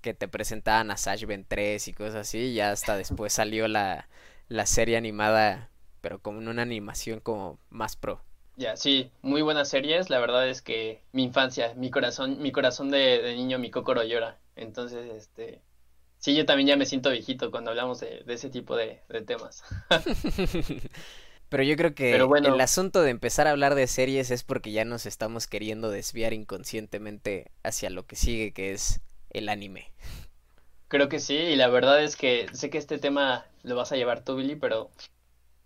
[0.00, 4.08] que te presentaban a Sash Ben 3 y cosas así, ya hasta después salió la,
[4.48, 5.68] la serie animada,
[6.00, 8.22] pero como una animación como más pro.
[8.56, 12.90] Ya, sí, muy buenas series, la verdad es que mi infancia, mi corazón, mi corazón
[12.90, 15.60] de, niño, mi cocoro llora, entonces, este,
[16.18, 19.62] sí, yo también ya me siento viejito cuando hablamos de, ese tipo de, de temas.
[21.50, 24.84] Pero yo creo que el asunto de empezar a hablar de series es porque ya
[24.84, 29.90] nos estamos queriendo desviar inconscientemente hacia lo que sigue, que es el anime.
[30.86, 33.96] Creo que sí, y la verdad es que sé que este tema lo vas a
[33.96, 34.90] llevar tú, Billy, pero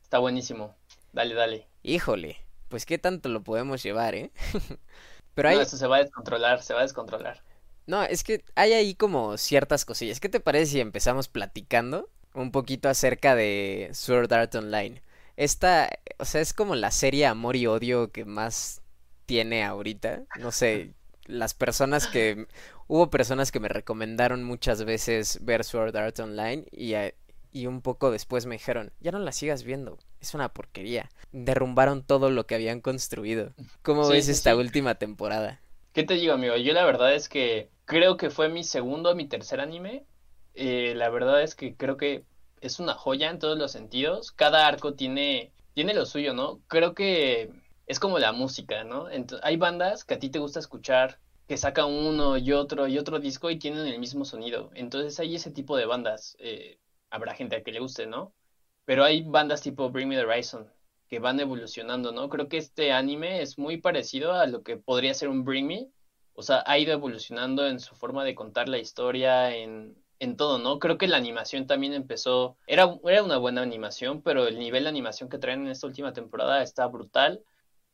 [0.02, 0.74] está buenísimo.
[1.12, 1.68] Dale, dale.
[1.82, 2.38] Híjole,
[2.70, 4.30] pues qué tanto lo podemos llevar, ¿eh?
[5.34, 5.56] pero hay...
[5.56, 7.42] No, eso se va a descontrolar, se va a descontrolar.
[7.86, 10.18] No, es que hay ahí como ciertas cosillas.
[10.18, 15.02] ¿Qué te parece si empezamos platicando un poquito acerca de Sword Art Online?
[15.36, 18.82] Esta, o sea, es como la serie Amor y Odio que más
[19.26, 20.24] tiene ahorita.
[20.38, 20.94] No sé,
[21.26, 22.46] las personas que...
[22.86, 26.92] Hubo personas que me recomendaron muchas veces ver Sword Art Online y,
[27.50, 31.08] y un poco después me dijeron, ya no la sigas viendo, es una porquería.
[31.32, 33.54] Derrumbaron todo lo que habían construido.
[33.80, 35.62] ¿Cómo ves esta última temporada?
[35.94, 36.56] ¿Qué te digo, amigo?
[36.56, 40.04] Yo la verdad es que creo que fue mi segundo o mi tercer anime.
[40.54, 42.24] Eh, la verdad es que creo que
[42.60, 44.32] es una joya en todos los sentidos.
[44.32, 46.60] Cada arco tiene, tiene lo suyo, ¿no?
[46.68, 47.50] Creo que
[47.86, 49.08] es como la música, ¿no?
[49.42, 53.18] hay bandas que a ti te gusta escuchar que sacan uno y otro y otro
[53.18, 54.70] disco y tienen el mismo sonido.
[54.74, 56.36] Entonces hay ese tipo de bandas.
[56.40, 56.78] Eh,
[57.10, 58.34] habrá gente a que le guste, ¿no?
[58.84, 60.70] Pero hay bandas tipo Bring Me the Horizon
[61.08, 62.28] que van evolucionando, ¿no?
[62.28, 65.90] Creo que este anime es muy parecido a lo que podría ser un Bring Me.
[66.32, 70.59] O sea, ha ido evolucionando en su forma de contar la historia, en, en todo,
[70.59, 70.79] ¿no?
[70.79, 74.90] Creo que la animación también empezó, era, era una buena animación, pero el nivel de
[74.90, 77.42] animación que traen en esta última temporada está brutal.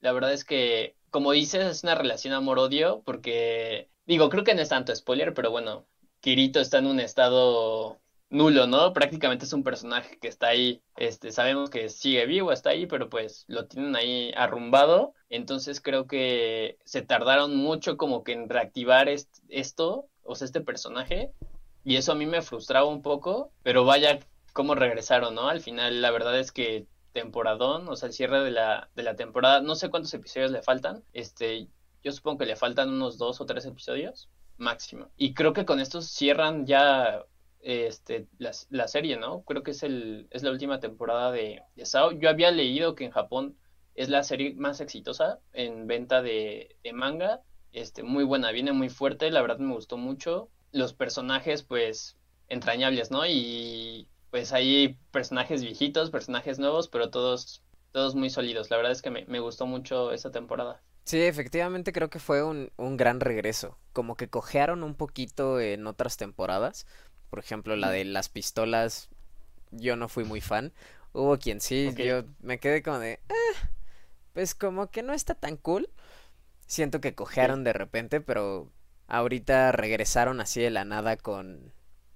[0.01, 4.63] La verdad es que, como dices, es una relación amor-odio, porque, digo, creo que no
[4.63, 5.87] es tanto spoiler, pero bueno,
[6.21, 8.01] Kirito está en un estado
[8.31, 8.93] nulo, ¿no?
[8.93, 13.11] Prácticamente es un personaje que está ahí, este, sabemos que sigue vivo, está ahí, pero
[13.11, 19.09] pues lo tienen ahí arrumbado, entonces creo que se tardaron mucho como que en reactivar
[19.09, 21.33] esto, o sea, este personaje,
[21.85, 24.21] y eso a mí me frustraba un poco, pero vaya
[24.53, 25.49] cómo regresaron, ¿no?
[25.49, 29.17] Al final la verdad es que temporadón, o sea, el cierre de la, de la
[29.17, 31.69] temporada, no sé cuántos episodios le faltan, este,
[32.03, 34.29] yo supongo que le faltan unos dos o tres episodios
[34.59, 35.09] máximo.
[35.17, 37.25] Y creo que con estos cierran ya
[37.63, 39.43] este, la, la, serie, ¿no?
[39.43, 42.13] Creo que es, el, es la última temporada de, de Sao.
[42.13, 43.57] Yo había leído que en Japón
[43.95, 47.41] es la serie más exitosa en venta de, de manga.
[47.73, 52.17] Este, muy buena, viene muy fuerte, la verdad me gustó mucho los personajes, pues,
[52.49, 53.27] entrañables, ¿no?
[53.27, 57.63] Y pues hay personajes viejitos, personajes nuevos, pero todos,
[57.93, 58.71] todos muy sólidos.
[58.71, 60.83] La verdad es que me, me gustó mucho esta temporada.
[61.05, 63.79] Sí, efectivamente creo que fue un, un gran regreso.
[63.93, 66.87] Como que cojearon un poquito en otras temporadas.
[67.31, 69.09] Por ejemplo, la de las pistolas,
[69.71, 70.73] yo no fui muy fan.
[71.13, 73.35] Hubo quien sí, yo me quedé como de, eh,
[74.33, 75.91] pues como que no está tan cool.
[76.67, 78.71] Siento que cojearon de repente, pero
[79.11, 81.73] ahorita regresaron así de la nada con,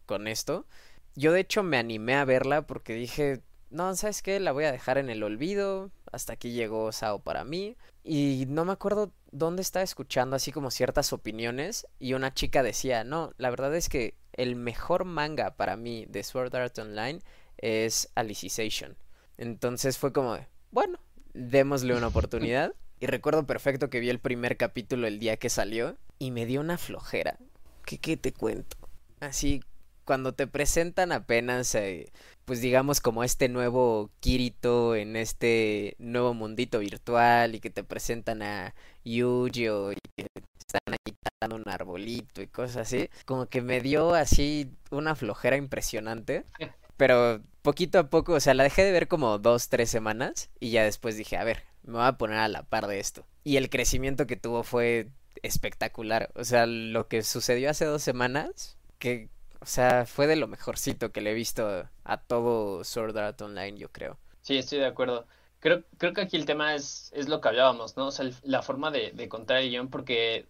[0.07, 0.67] con esto.
[1.15, 4.41] Yo de hecho me animé a verla porque dije, no, ¿sabes qué?
[4.41, 5.91] La voy a dejar en el olvido.
[6.13, 7.77] Hasta aquí llegó Sao para mí.
[8.03, 11.87] Y no me acuerdo dónde estaba escuchando así como ciertas opiniones.
[11.99, 16.23] Y una chica decía, no, la verdad es que el mejor manga para mí de
[16.23, 17.21] Sword Art Online
[17.59, 18.97] es Alicization.
[19.37, 20.39] Entonces fue como
[20.71, 20.99] bueno,
[21.33, 22.75] démosle una oportunidad.
[23.05, 26.63] Y recuerdo perfecto que vi el primer capítulo el día que salió y me dio
[26.63, 27.37] una flojera.
[27.85, 28.79] ¿Qué, qué te cuento?
[29.21, 29.63] Así,
[30.07, 32.11] cuando te presentan apenas, eh,
[32.47, 38.41] pues digamos como este nuevo Kirito en este nuevo mundito virtual y que te presentan
[38.41, 38.75] a
[39.05, 39.93] Yu-Gi-Oh!
[39.93, 40.27] y que
[40.59, 45.59] están ahí dando un arbolito y cosas así, como que me dio así una flojera
[45.59, 46.47] impresionante.
[46.97, 50.71] Pero poquito a poco, o sea, la dejé de ver como dos, tres semanas y
[50.71, 53.27] ya después dije, a ver, me voy a poner a la par de esto.
[53.45, 55.09] Y el crecimiento que tuvo fue
[55.43, 56.31] espectacular.
[56.35, 59.29] O sea, lo que sucedió hace dos semanas, que,
[59.61, 63.79] o sea, fue de lo mejorcito que le he visto a todo Sword Art Online,
[63.79, 64.19] yo creo.
[64.43, 65.27] Sí, estoy de acuerdo.
[65.59, 68.09] Creo, creo que aquí el tema es, es lo que hablábamos, ¿no?
[68.09, 70.49] O sea, la forma de, de contar el guion, porque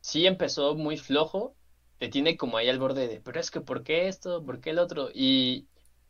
[0.00, 1.56] sí empezó muy flojo,
[1.98, 4.44] te tiene como ahí al borde de, pero es que ¿por qué esto?
[4.44, 5.10] ¿Por qué el otro?
[5.14, 5.68] Y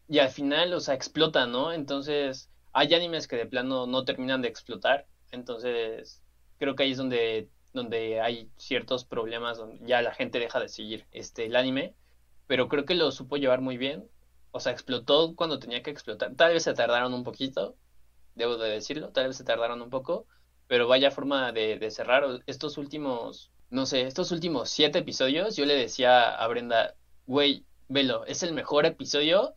[0.09, 1.73] y al final, o sea, explota, ¿no?
[1.73, 6.23] Entonces, hay animes que de plano no terminan de explotar, entonces
[6.59, 10.69] creo que ahí es donde, donde hay ciertos problemas, donde ya la gente deja de
[10.69, 11.95] seguir este, el anime,
[12.49, 14.09] pero creo que lo supo llevar muy bien,
[14.51, 17.77] o sea, explotó cuando tenía que explotar, tal vez se tardaron un poquito,
[18.35, 20.27] debo de decirlo, tal vez se tardaron un poco,
[20.67, 25.77] pero vaya forma de, cerrar estos últimos, no sé, estos últimos siete episodios, yo le
[25.77, 26.97] decía a Brenda,
[27.27, 29.55] güey, velo, es el mejor episodio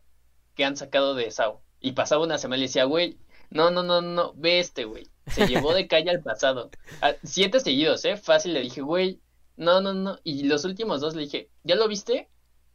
[0.54, 1.62] que han sacado de Sao.
[1.80, 3.18] Y pasaba una semana y decía, güey,
[3.50, 5.06] no, no, no, no, ve este, güey.
[5.26, 6.70] Se llevó de calle al pasado.
[7.22, 8.16] siete seguidos, ¿eh?
[8.16, 9.20] Fácil le dije, güey,
[9.56, 10.18] no, no, no.
[10.24, 12.28] Y los últimos dos le dije, ¿ya lo viste?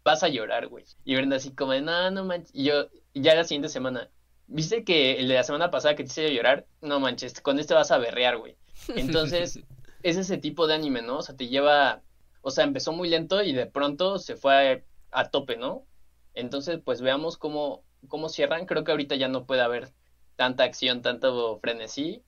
[0.04, 0.86] Vas a llorar, güey.
[1.06, 2.52] Y Brenda así como de, no, no manches.
[2.54, 4.10] Y yo, ya la siguiente semana,
[4.48, 6.68] ¿viste que el de la semana pasada que te hice llorar?
[6.82, 8.58] No manches, con este vas a berrear, güey.
[8.96, 9.60] Entonces,
[10.04, 11.20] es ese tipo de anime, ¿no?
[11.20, 12.02] O sea, te lleva,
[12.42, 15.86] o sea, empezó muy lento y de pronto se fue a tope, ¿no?
[16.34, 18.66] Entonces, pues veamos cómo, cómo cierran.
[18.66, 19.92] Creo que ahorita ya no puede haber
[20.36, 22.24] tanta acción, tanto frenesí.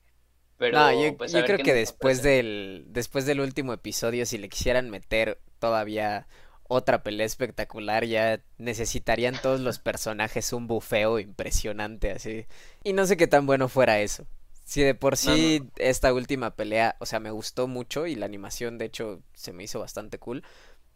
[0.58, 4.88] Pero no, yo, pues, creo que después del, después del último episodio, si le quisieran
[4.88, 6.26] meter todavía
[6.68, 12.46] otra pelea espectacular, ya necesitarían todos los personajes un bufeo impresionante así.
[12.82, 14.26] Y no sé qué tan bueno fuera eso.
[14.64, 18.78] Si de por sí esta última pelea, o sea, me gustó mucho y la animación
[18.78, 20.42] de hecho se me hizo bastante cool,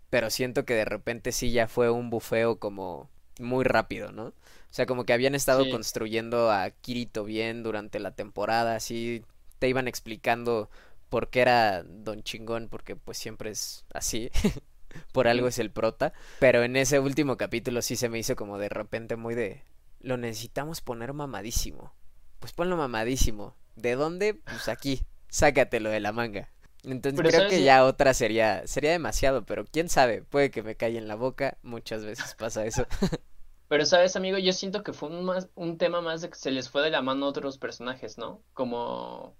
[0.09, 3.09] pero siento que de repente sí ya fue un bufeo como
[3.41, 4.26] muy rápido, ¿no?
[4.26, 9.24] O sea, como que habían estado construyendo a Kirito bien durante la temporada, así
[9.59, 10.70] te iban explicando
[11.09, 14.30] por qué era Don Chingón, porque pues siempre es así,
[15.12, 18.59] por algo es el prota, pero en ese último capítulo sí se me hizo como
[18.59, 19.64] de repente muy de,
[20.01, 21.93] lo necesitamos poner mamadísimo,
[22.38, 24.34] pues ponlo mamadísimo, ¿de dónde?
[24.34, 26.49] Pues aquí, sácatelo de la manga.
[26.82, 30.99] Entonces creo que ya otra sería sería demasiado, pero quién sabe, puede que me caiga
[30.99, 32.86] en la boca, muchas veces pasa eso.
[33.70, 36.50] Pero sabes, amigo, yo siento que fue un, más, un tema más de que se
[36.50, 38.42] les fue de la mano a otros personajes, ¿no?
[38.52, 39.36] Como,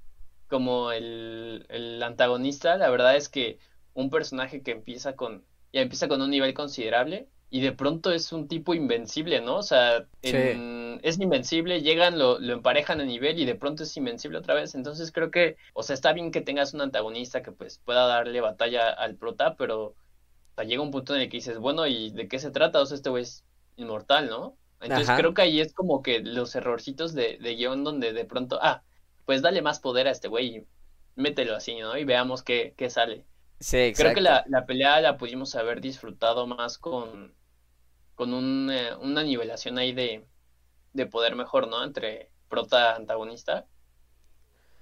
[0.47, 3.59] como el, el antagonista, la verdad es que
[3.93, 8.33] un personaje que empieza con, ya empieza con un nivel considerable, y de pronto es
[8.33, 9.57] un tipo invencible, ¿no?
[9.57, 14.39] O sea, es invencible, llegan, lo, lo emparejan a nivel y de pronto es invencible
[14.39, 14.77] otra vez.
[14.77, 18.41] Entonces creo que, o sea, está bien que tengas un antagonista que pues pueda darle
[18.41, 19.97] batalla al prota, pero
[20.65, 22.81] llega un punto en el que dices, bueno, ¿y de qué se trata?
[22.81, 23.45] O sea, este güey es
[23.77, 24.57] inmortal, ¿no?
[24.81, 28.59] Entonces creo que ahí es como que los errorcitos de, de guion donde de pronto,
[28.63, 28.83] ah,
[29.27, 30.67] pues dale más poder a este güey y
[31.17, 31.97] mételo así, ¿no?
[31.99, 33.27] Y veamos qué, qué sale.
[33.61, 33.97] Sí, exacto.
[33.97, 37.35] Creo que la, la pelea la pudimos haber disfrutado más con
[38.15, 40.27] con un, eh, una nivelación ahí de,
[40.93, 41.85] de poder mejor, ¿no?
[41.85, 43.67] Entre prota antagonista.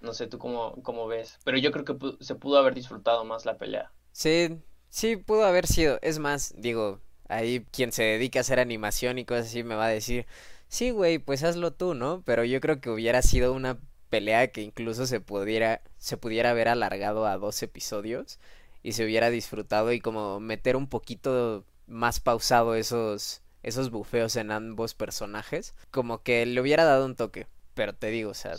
[0.00, 3.44] No sé tú cómo, cómo ves, pero yo creo que se pudo haber disfrutado más
[3.46, 3.92] la pelea.
[4.12, 4.60] Sí,
[4.90, 5.98] sí pudo haber sido.
[6.02, 9.86] Es más, digo, ahí quien se dedica a hacer animación y cosas así me va
[9.86, 10.26] a decir,
[10.68, 12.22] sí, güey, pues hazlo tú, ¿no?
[12.24, 13.78] Pero yo creo que hubiera sido una
[14.10, 18.38] pelea que incluso se pudiera, se pudiera haber alargado a dos episodios
[18.82, 24.50] y se hubiera disfrutado y como meter un poquito más pausado esos, esos bufeos en
[24.50, 27.46] ambos personajes, como que le hubiera dado un toque.
[27.78, 28.56] Pero te digo, o sea,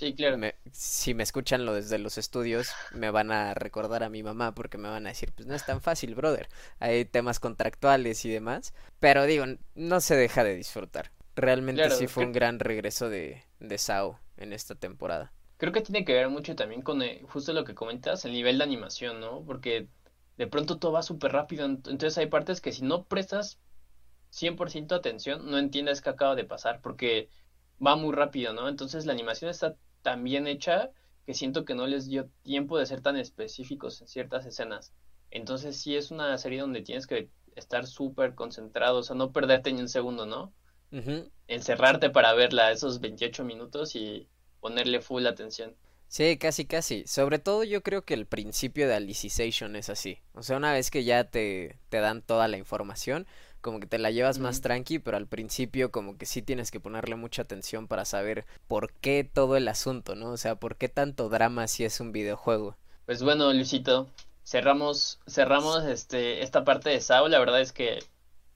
[0.72, 4.78] si me escuchan lo desde los estudios, me van a recordar a mi mamá porque
[4.78, 6.47] me van a decir, pues no es tan fácil, brother.
[6.80, 8.74] Hay temas contractuales y demás.
[9.01, 9.43] Pero digo,
[9.76, 11.11] no se deja de disfrutar.
[11.36, 15.34] Realmente sí fue un gran regreso de, de Sao en esta temporada.
[15.57, 18.57] Creo que tiene que ver mucho también con eh, justo lo que comentas, el nivel
[18.57, 19.43] de animación, ¿no?
[19.45, 19.89] Porque
[20.38, 21.65] de pronto todo va súper rápido.
[21.65, 23.59] Entonces hay partes que si no prestas
[24.32, 26.80] 100% atención, no entiendes qué acaba de pasar.
[26.80, 27.28] Porque
[27.86, 28.67] va muy rápido, ¿no?
[28.67, 30.91] Entonces la animación está tan bien hecha
[31.25, 34.93] que siento que no les dio tiempo de ser tan específicos en ciertas escenas.
[35.32, 39.71] Entonces sí es una serie donde tienes que estar súper concentrado, o sea, no perderte
[39.71, 40.53] ni un segundo, ¿no?
[41.47, 44.27] Encerrarte para verla esos 28 minutos y
[44.59, 45.75] ponerle full atención.
[46.07, 47.05] Sí, casi, casi.
[47.05, 50.17] Sobre todo yo creo que el principio de Alicization es así.
[50.34, 53.27] O sea, una vez que ya te, te dan toda la información,
[53.62, 56.80] como que te la llevas más tranqui, pero al principio como que sí tienes que
[56.80, 60.32] ponerle mucha atención para saber por qué todo el asunto, ¿no?
[60.32, 62.78] O sea, por qué tanto drama si es un videojuego.
[63.05, 64.10] Pues bueno, Luisito,
[64.43, 67.99] cerramos, cerramos este, esta parte de Sao, la verdad es que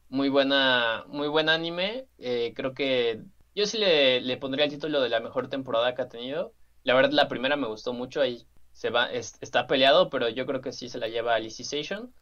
[0.10, 3.22] muy buena, muy buen anime, eh, creo que
[3.56, 6.54] yo sí le, le pondría el título de la mejor temporada que ha tenido.
[6.84, 10.62] La verdad, la primera me gustó mucho, ahí se va, está peleado, pero yo creo
[10.62, 12.14] que sí se la lleva Alicization.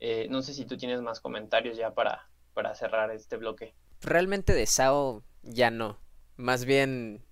[0.00, 3.74] Eh, no sé si tú tienes más comentarios ya para, para cerrar este bloque.
[4.00, 5.98] Realmente de Sao ya no.
[6.36, 7.22] Más bien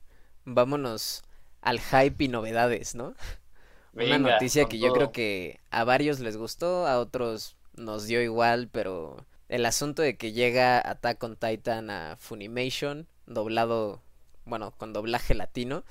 [0.45, 1.23] vámonos
[1.61, 3.15] al hype y novedades, ¿no?
[3.95, 8.69] Una noticia que yo creo que a varios les gustó, a otros nos dio igual,
[8.71, 14.03] pero el asunto de que llega Attack on Titan a Funimation, doblado,
[14.45, 15.85] bueno, con doblaje latino,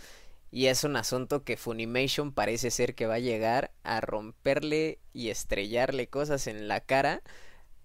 [0.49, 5.29] y es un asunto que Funimation parece ser que va a llegar a romperle y
[5.29, 7.21] estrellarle cosas en la cara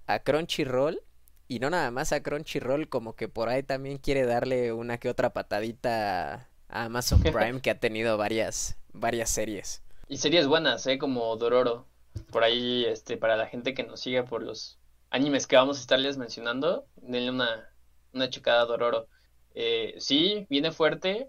[0.06, 1.02] a Crunchyroll.
[1.48, 5.10] Y no nada más a Crunchyroll, como que por ahí también quiere darle una que
[5.10, 9.82] otra patadita a Amazon Prime, que ha tenido varias, varias series.
[10.08, 10.98] Y series buenas, ¿eh?
[10.98, 11.86] Como Dororo.
[12.30, 14.78] Por ahí, este, para la gente que nos sigue por los
[15.10, 17.70] animes que vamos a estarles mencionando, denle una,
[18.12, 19.08] una checada a Dororo.
[19.54, 21.28] Eh, sí, viene fuerte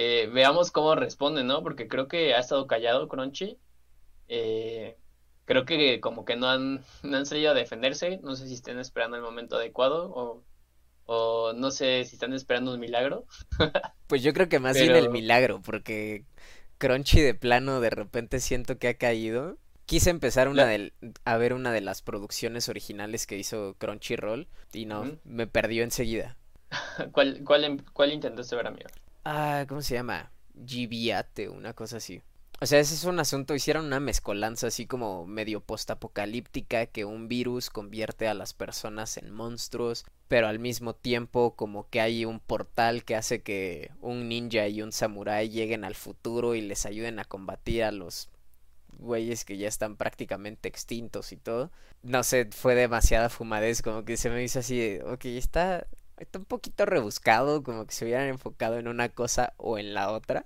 [0.00, 1.64] eh, veamos cómo responde, ¿no?
[1.64, 3.58] Porque creo que ha estado callado Crunchy.
[4.28, 4.96] Eh,
[5.44, 8.20] creo que como que no han, no han salido a defenderse.
[8.22, 10.44] No sé si estén esperando el momento adecuado o,
[11.06, 13.26] o no sé si están esperando un milagro.
[14.06, 16.24] pues yo creo que más bien el milagro, porque
[16.78, 19.58] Crunchy de plano de repente siento que ha caído.
[19.84, 20.92] Quise empezar una de,
[21.24, 26.36] a ver una de las producciones originales que hizo Crunchyroll y no, me perdió enseguida.
[27.10, 28.90] ¿Cuál, cuál, cuál intentaste ver, amigo?
[29.30, 30.32] Ah, ¿cómo se llama?
[30.66, 32.22] Gibiate, una cosa así.
[32.62, 37.28] O sea, ese es un asunto, hicieron una mezcolanza así como medio postapocalíptica que un
[37.28, 42.40] virus convierte a las personas en monstruos, pero al mismo tiempo como que hay un
[42.40, 47.18] portal que hace que un ninja y un samurái lleguen al futuro y les ayuden
[47.18, 48.30] a combatir a los
[48.96, 51.70] güeyes que ya están prácticamente extintos y todo.
[52.02, 55.86] No sé, fue demasiada fumadez, como que se me hizo así, ok, está,
[56.20, 60.10] está un poquito rebuscado, como que se hubieran enfocado en una cosa o en la
[60.10, 60.44] otra.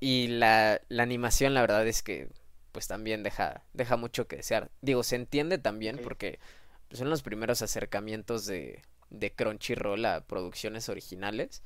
[0.00, 2.28] Y la, la animación, la verdad es que,
[2.72, 4.70] pues también deja, deja mucho que desear.
[4.82, 6.40] Digo, se entiende también porque
[6.88, 11.62] pues, son los primeros acercamientos de, de Crunchyroll a producciones originales.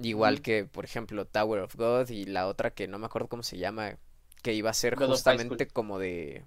[0.00, 3.42] Igual que, por ejemplo, Tower of God y la otra que no me acuerdo cómo
[3.42, 3.96] se llama,
[4.42, 6.44] que iba a ser justamente como de...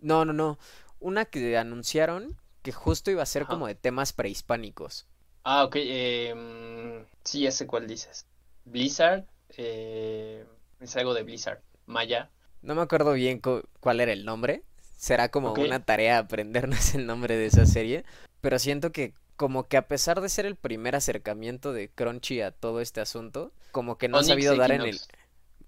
[0.00, 0.58] No, no, no.
[1.00, 5.06] Una que anunciaron que justo iba a ser como de temas prehispánicos.
[5.50, 5.76] Ah, ok.
[5.78, 8.26] Eh, sí, ese cuál dices.
[8.66, 9.24] Blizzard.
[9.56, 10.44] Eh,
[10.78, 11.62] es algo de Blizzard.
[11.86, 12.28] Maya.
[12.60, 14.62] No me acuerdo bien cuál era el nombre.
[14.98, 18.04] Será como una tarea aprendernos el nombre de esa serie.
[18.42, 22.50] Pero siento que como que a pesar de ser el primer acercamiento de Crunchy a
[22.50, 25.00] todo este asunto, como que no ha sabido dar en el...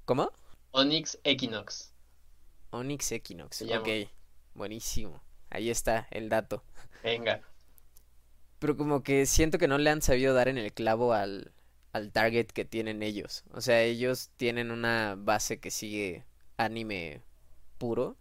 [0.05, 0.31] ¿Cómo?
[0.73, 1.95] Onyx Equinox.
[2.69, 3.89] Onyx Equinox, ok.
[4.53, 5.23] Buenísimo.
[5.49, 6.63] Ahí está el dato.
[7.03, 7.41] Venga
[8.61, 11.51] pero como que siento que no le han sabido dar en el clavo al,
[11.93, 13.43] al target que tienen ellos.
[13.53, 16.25] O sea, ellos tienen una base que sigue
[16.57, 17.23] anime
[17.79, 18.17] puro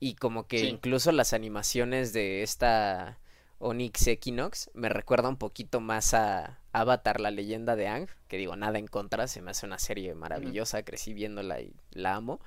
[0.00, 3.18] y como que incluso las animaciones de esta
[3.58, 8.56] Onyx Equinox me recuerda un poquito más a Avatar, la leyenda de Ang, que digo,
[8.56, 12.40] nada en contra, se me hace una serie maravillosa, crecí viéndola y la amo,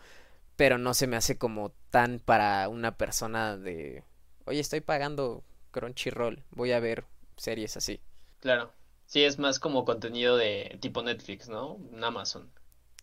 [0.55, 4.03] pero no se me hace como tan para una persona de,
[4.45, 7.05] oye, estoy pagando Crunchyroll, voy a ver
[7.37, 8.01] series así.
[8.39, 8.73] Claro.
[9.05, 11.73] Sí, es más como contenido de tipo Netflix, ¿no?
[11.73, 12.51] Un Amazon.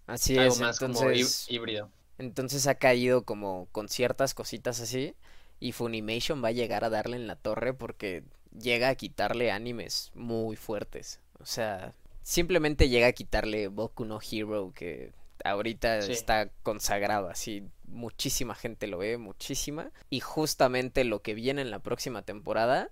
[0.07, 1.01] Así es, más como
[1.49, 1.91] híbrido.
[2.18, 5.14] Entonces ha caído como con ciertas cositas así.
[5.61, 8.24] Y Funimation va a llegar a darle en la torre porque
[8.59, 11.20] llega a quitarle animes muy fuertes.
[11.39, 15.12] O sea, simplemente llega a quitarle Boku no Hero que
[15.45, 17.62] ahorita está consagrado así.
[17.87, 19.91] Muchísima gente lo ve, muchísima.
[20.09, 22.91] Y justamente lo que viene en la próxima temporada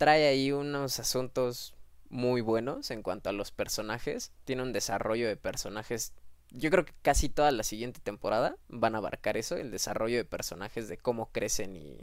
[0.00, 1.74] trae ahí unos asuntos
[2.08, 4.32] muy buenos en cuanto a los personajes.
[4.46, 6.14] Tiene un desarrollo de personajes.
[6.48, 10.24] Yo creo que casi toda la siguiente temporada van a abarcar eso, el desarrollo de
[10.24, 11.98] personajes, de cómo crecen y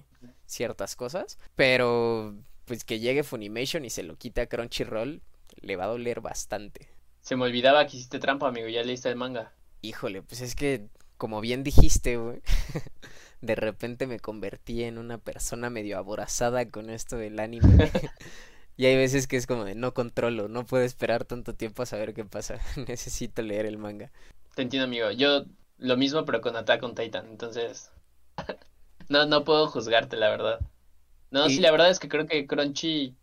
[0.45, 1.39] ciertas cosas.
[1.55, 2.35] Pero
[2.65, 5.23] pues que llegue Funimation y se lo quite a Crunchyroll,
[5.61, 6.89] le va a doler bastante.
[7.21, 9.53] Se me olvidaba que hiciste trampa, amigo, ya leíste el manga.
[9.81, 10.85] Híjole, pues es que,
[11.17, 12.43] como bien dijiste, güey,
[13.41, 17.91] de repente me convertí en una persona medio aborazada con esto del anime.
[18.77, 21.85] y hay veces que es como de no controlo, no puedo esperar tanto tiempo a
[21.85, 22.59] saber qué pasa.
[22.87, 24.11] Necesito leer el manga.
[24.55, 25.11] Te entiendo, amigo.
[25.11, 25.45] Yo
[25.77, 27.91] lo mismo, pero con Attack on Titan, entonces.
[29.09, 30.59] no, no puedo juzgarte, la verdad.
[31.29, 33.15] No, sí, la verdad es que creo que Crunchy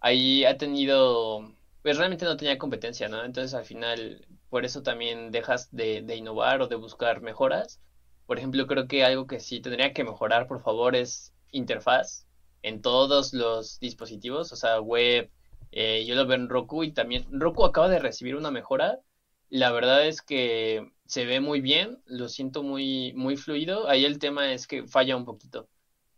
[0.00, 3.24] ahí ha tenido pues realmente no tenía competencia, ¿no?
[3.24, 7.80] Entonces al final, por eso también dejas de, de, innovar o de buscar mejoras.
[8.26, 12.26] Por ejemplo, creo que algo que sí tendría que mejorar, por favor, es interfaz
[12.62, 15.30] en todos los dispositivos, o sea, web.
[15.72, 19.00] Eh, yo lo veo en Roku y también Roku acaba de recibir una mejora.
[19.48, 23.88] La verdad es que se ve muy bien, lo siento muy, muy fluido.
[23.88, 25.68] Ahí el tema es que falla un poquito.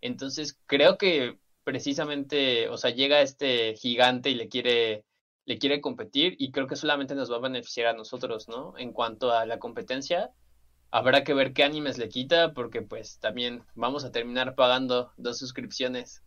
[0.00, 5.04] Entonces creo que precisamente, o sea, llega este gigante y le quiere
[5.46, 8.74] le quiere competir y creo que solamente nos va a beneficiar a nosotros, ¿no?
[8.78, 10.30] En cuanto a la competencia,
[10.94, 15.38] habrá que ver qué animes le quita porque pues también vamos a terminar pagando dos
[15.38, 16.22] suscripciones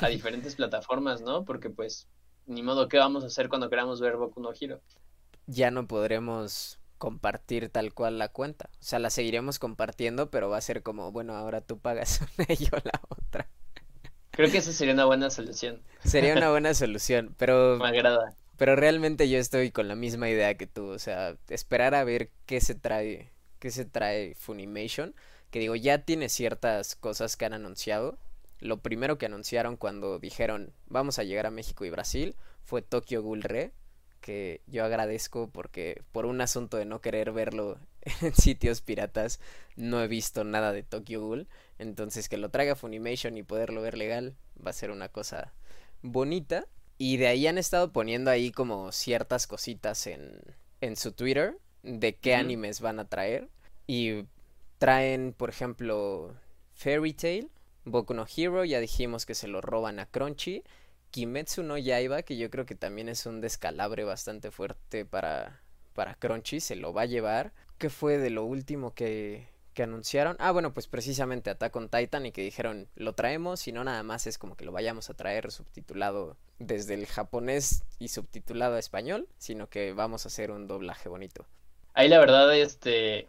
[0.00, 1.44] a diferentes plataformas, ¿no?
[1.44, 2.08] Porque pues
[2.44, 4.80] ni modo qué vamos a hacer cuando queramos ver Boku no Hero.
[5.46, 8.70] Ya no podremos compartir tal cual la cuenta.
[8.72, 12.46] O sea, la seguiremos compartiendo, pero va a ser como, bueno, ahora tú pagas una
[12.48, 13.48] y yo la otra.
[14.32, 15.80] Creo que esa sería una buena solución.
[16.02, 17.76] Sería una buena solución, pero...
[17.76, 18.34] Me agrada.
[18.56, 22.32] Pero realmente yo estoy con la misma idea que tú, o sea, esperar a ver
[22.44, 25.14] qué se trae, qué se trae Funimation,
[25.50, 28.18] que digo, ya tiene ciertas cosas que han anunciado.
[28.60, 33.22] Lo primero que anunciaron cuando dijeron, vamos a llegar a México y Brasil, fue Tokyo
[33.22, 33.72] Ghoul Re,
[34.20, 37.78] que yo agradezco porque por un asunto de no querer verlo
[38.20, 39.40] en sitios piratas,
[39.76, 41.48] no he visto nada de Tokyo Ghoul,
[41.78, 44.34] entonces que lo traiga Funimation y poderlo ver legal
[44.64, 45.52] va a ser una cosa
[46.02, 46.66] bonita.
[47.00, 50.40] Y de ahí han estado poniendo ahí como ciertas cositas en,
[50.80, 53.48] en su Twitter de qué animes van a traer.
[53.86, 54.24] Y
[54.78, 56.34] traen, por ejemplo,
[56.74, 57.50] Fairy Tail,
[57.84, 60.62] Boku no Hero, ya dijimos que se lo roban a Crunchy.
[61.10, 65.62] Kimetsu no Yaiba, que yo creo que también es un descalabre bastante fuerte para,
[65.94, 67.52] para Crunchy, se lo va a llevar.
[67.78, 69.48] ¿Qué fue de lo último que,
[69.78, 70.34] que anunciaron.
[70.40, 74.02] Ah, bueno, pues precisamente Attack on Titan y que dijeron lo traemos y no nada
[74.02, 78.80] más es como que lo vayamos a traer subtitulado desde el japonés y subtitulado a
[78.80, 81.46] español, sino que vamos a hacer un doblaje bonito.
[81.98, 83.28] Ahí la verdad, este,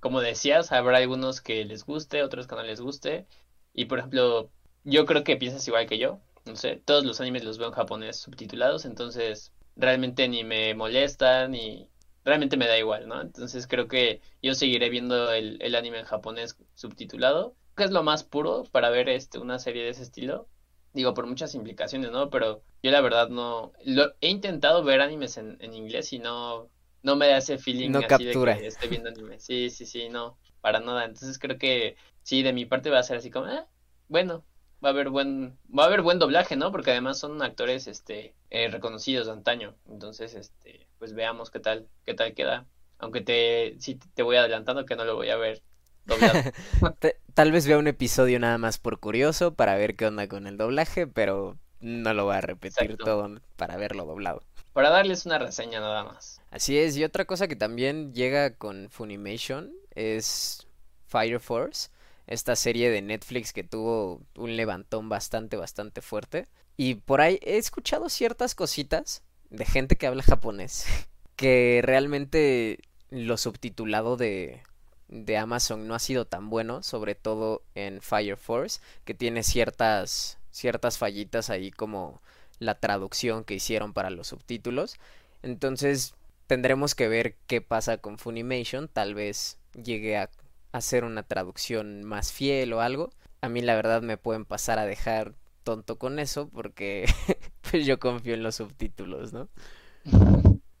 [0.00, 3.26] como decías, habrá algunos que les guste, otros que no les guste.
[3.74, 4.50] Y por ejemplo,
[4.84, 6.18] yo creo que piensas igual que yo.
[6.46, 11.50] No sé, todos los animes los veo en japonés subtitulados, entonces realmente ni me molestan
[11.50, 11.90] ni
[12.24, 13.20] realmente me da igual, ¿no?
[13.20, 18.02] Entonces creo que yo seguiré viendo el, el anime en japonés subtitulado, que es lo
[18.02, 20.48] más puro para ver este, una serie de ese estilo
[20.94, 22.30] digo, por muchas implicaciones, ¿no?
[22.30, 26.70] Pero yo la verdad no, lo, he intentado ver animes en, en inglés y no,
[27.06, 28.56] no me da ese feeling no así captura.
[28.56, 29.38] de que estoy viendo anime.
[29.38, 31.04] Sí, sí, sí, no, para nada.
[31.04, 33.64] Entonces creo que sí, de mi parte va a ser así como, eh,
[34.08, 34.44] bueno,
[34.84, 36.72] va a haber buen, va a haber buen doblaje, ¿no?
[36.72, 39.76] Porque además son actores, este, eh, reconocidos de antaño.
[39.88, 42.66] Entonces, este, pues veamos qué tal, qué tal queda.
[42.98, 45.62] Aunque te, sí te voy adelantando que no lo voy a ver
[47.34, 50.56] Tal vez vea un episodio nada más por curioso para ver qué onda con el
[50.56, 54.42] doblaje, pero no lo voy a repetir todo para verlo doblado.
[54.76, 56.38] Para darles una reseña nada más.
[56.50, 60.66] Así es, y otra cosa que también llega con Funimation es
[61.06, 61.88] Fire Force,
[62.26, 66.46] esta serie de Netflix que tuvo un levantón bastante, bastante fuerte.
[66.76, 70.84] Y por ahí he escuchado ciertas cositas de gente que habla japonés,
[71.36, 74.60] que realmente lo subtitulado de
[75.08, 80.36] de Amazon no ha sido tan bueno, sobre todo en Fire Force, que tiene ciertas
[80.50, 82.20] ciertas fallitas ahí como
[82.58, 84.96] la traducción que hicieron para los subtítulos.
[85.42, 86.14] Entonces,
[86.46, 90.30] tendremos que ver qué pasa con Funimation, tal vez llegue a
[90.72, 93.10] hacer una traducción más fiel o algo.
[93.40, 95.34] A mí la verdad me pueden pasar a dejar
[95.64, 97.06] tonto con eso porque
[97.70, 99.48] pues yo confío en los subtítulos, ¿no?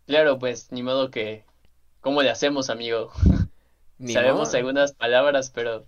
[0.06, 1.44] Claro, pues ni modo que
[2.00, 3.10] ¿cómo le hacemos, amigo?
[4.06, 5.86] Sabemos algunas palabras, pero...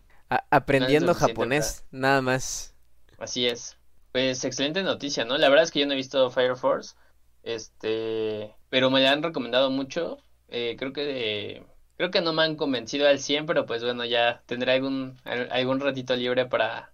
[0.50, 2.74] aprendiendo japonés, nada más.
[3.18, 3.77] Así es.
[4.12, 5.38] Pues excelente noticia, ¿no?
[5.38, 6.94] La verdad es que yo no he visto Fire Force,
[7.42, 10.18] este, pero me la han recomendado mucho.
[10.48, 11.64] Eh, creo que
[11.96, 15.18] creo que no me han convencido al 100, pero pues bueno, ya tendré algún
[15.50, 16.92] algún ratito libre para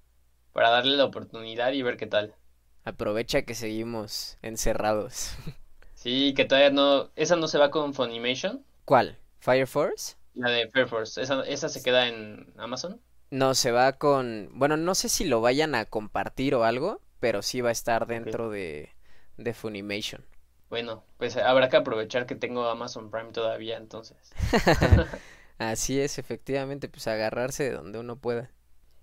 [0.53, 2.37] para darle la oportunidad y ver qué tal.
[2.85, 5.33] Aprovecha que seguimos encerrados.
[5.95, 8.65] Sí, que todavía no esa no se va con Funimation.
[8.87, 9.19] ¿Cuál?
[9.41, 10.17] Fire Force?
[10.35, 13.01] La de Fire Force, esa esa se queda en Amazon.
[13.31, 17.41] No, se va con, bueno, no sé si lo vayan a compartir o algo, pero
[17.41, 18.91] sí va a estar dentro de,
[19.39, 20.23] de Funimation.
[20.69, 24.19] Bueno, pues habrá que aprovechar que tengo Amazon Prime todavía, entonces.
[25.59, 28.51] Así es, efectivamente, pues agarrarse de donde uno pueda.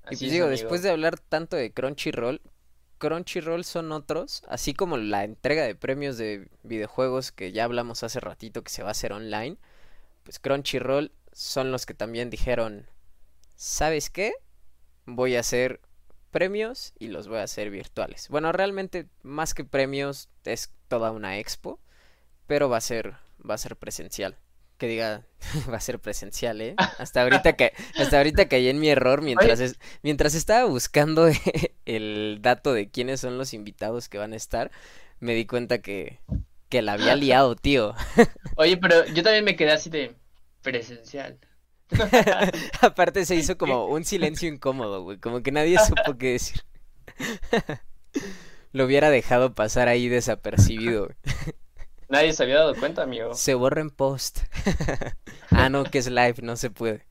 [0.03, 2.43] y pues digo, después de hablar tanto de Crunchyroll,
[2.99, 8.19] Crunchyroll son otros, así como la entrega de premios de videojuegos que ya hablamos hace
[8.19, 9.57] ratito que se va a hacer online,
[10.21, 12.85] pues Crunchyroll son los que también dijeron,
[13.55, 14.35] ¿sabes qué?
[15.07, 15.81] Voy a hacer
[16.31, 18.27] premios y los voy a hacer virtuales.
[18.29, 21.79] Bueno, realmente más que premios es toda una expo,
[22.47, 23.15] pero va a ser
[23.47, 24.37] va a ser presencial.
[24.77, 25.25] Que diga,
[25.71, 26.75] va a ser presencial, ¿eh?
[26.77, 31.29] Hasta ahorita que hasta ahorita caí en mi error mientras mientras estaba buscando
[31.85, 34.71] el dato de quiénes son los invitados que van a estar,
[35.19, 36.19] me di cuenta que
[36.69, 37.93] que la había liado, tío.
[38.55, 40.15] Oye, pero yo también me quedé así de
[40.61, 41.37] presencial.
[42.81, 46.61] Aparte se hizo como un silencio incómodo, güey, como que nadie supo qué decir.
[48.71, 51.09] Lo hubiera dejado pasar ahí desapercibido.
[52.07, 53.33] Nadie se había dado cuenta, amigo.
[53.33, 54.39] Se borra en post.
[55.49, 57.05] ah, no, que es live, no se puede.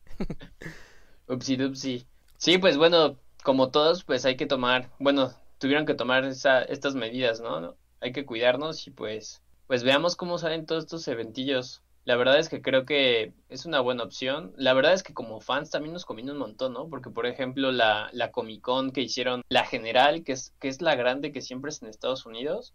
[1.28, 2.06] Upsi dupsi.
[2.38, 6.94] Sí, pues bueno, como todos, pues hay que tomar, bueno, tuvieron que tomar esa, estas
[6.94, 7.76] medidas, ¿no?
[8.00, 11.82] Hay que cuidarnos y pues, pues veamos cómo salen todos estos eventillos.
[12.10, 14.52] La verdad es que creo que es una buena opción.
[14.56, 16.88] La verdad es que como fans también nos conviene un montón, ¿no?
[16.88, 20.82] Porque, por ejemplo, la, la Comic Con que hicieron, la general, que es, que es
[20.82, 22.74] la grande que siempre es en Estados Unidos,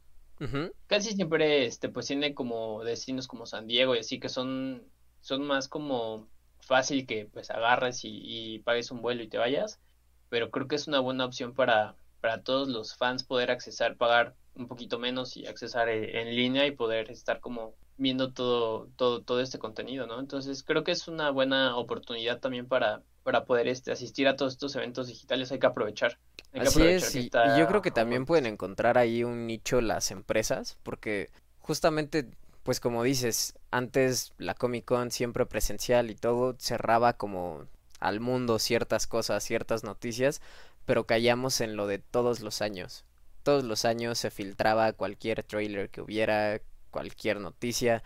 [0.88, 4.84] casi siempre este, pues tiene como destinos como San Diego y así que son,
[5.20, 6.30] son más como
[6.62, 9.82] fácil que pues agarres y, y pagues un vuelo y te vayas.
[10.30, 14.34] Pero creo que es una buena opción para, para todos los fans poder accesar, pagar
[14.56, 19.22] un poquito menos y accesar eh, en línea y poder estar como viendo todo, todo,
[19.22, 20.20] todo este contenido, ¿no?
[20.20, 24.54] Entonces creo que es una buena oportunidad también para, para poder este, asistir a todos
[24.54, 26.18] estos eventos digitales, hay que aprovechar.
[26.52, 31.30] Así es, y, yo creo que también pueden encontrar ahí un nicho las empresas, porque
[31.60, 32.28] justamente,
[32.64, 37.68] pues como dices, antes la Comic Con siempre presencial y todo cerraba como
[38.00, 40.42] al mundo ciertas cosas, ciertas noticias,
[40.86, 43.06] pero callamos en lo de todos los años.
[43.44, 46.60] Todos los años se filtraba cualquier trailer que hubiera,
[46.92, 48.04] cualquier noticia.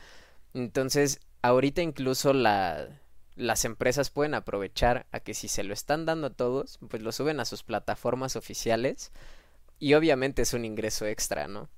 [0.54, 2.88] Entonces, ahorita incluso la,
[3.36, 7.12] las empresas pueden aprovechar a que si se lo están dando a todos, pues lo
[7.12, 9.12] suben a sus plataformas oficiales
[9.80, 11.70] y obviamente es un ingreso extra, ¿no?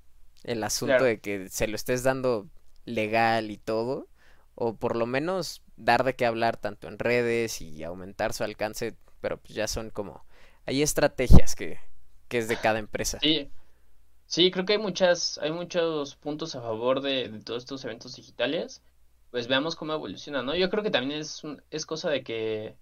[0.43, 2.47] El asunto de que se lo estés dando
[2.86, 4.08] legal y todo,
[4.56, 8.95] o por lo menos dar de qué hablar tanto en redes y aumentar su alcance,
[9.22, 10.26] pero pues ya son como,
[10.66, 11.80] hay estrategias que,
[12.28, 13.20] que es de cada empresa.
[13.22, 13.51] Sí,
[14.32, 18.82] Sí, creo que hay muchas, hay muchos puntos a favor de, todos estos eventos digitales.
[19.30, 20.55] Pues veamos cómo evoluciona, ¿no?
[20.55, 22.78] Yo creo que también es, es cosa de que,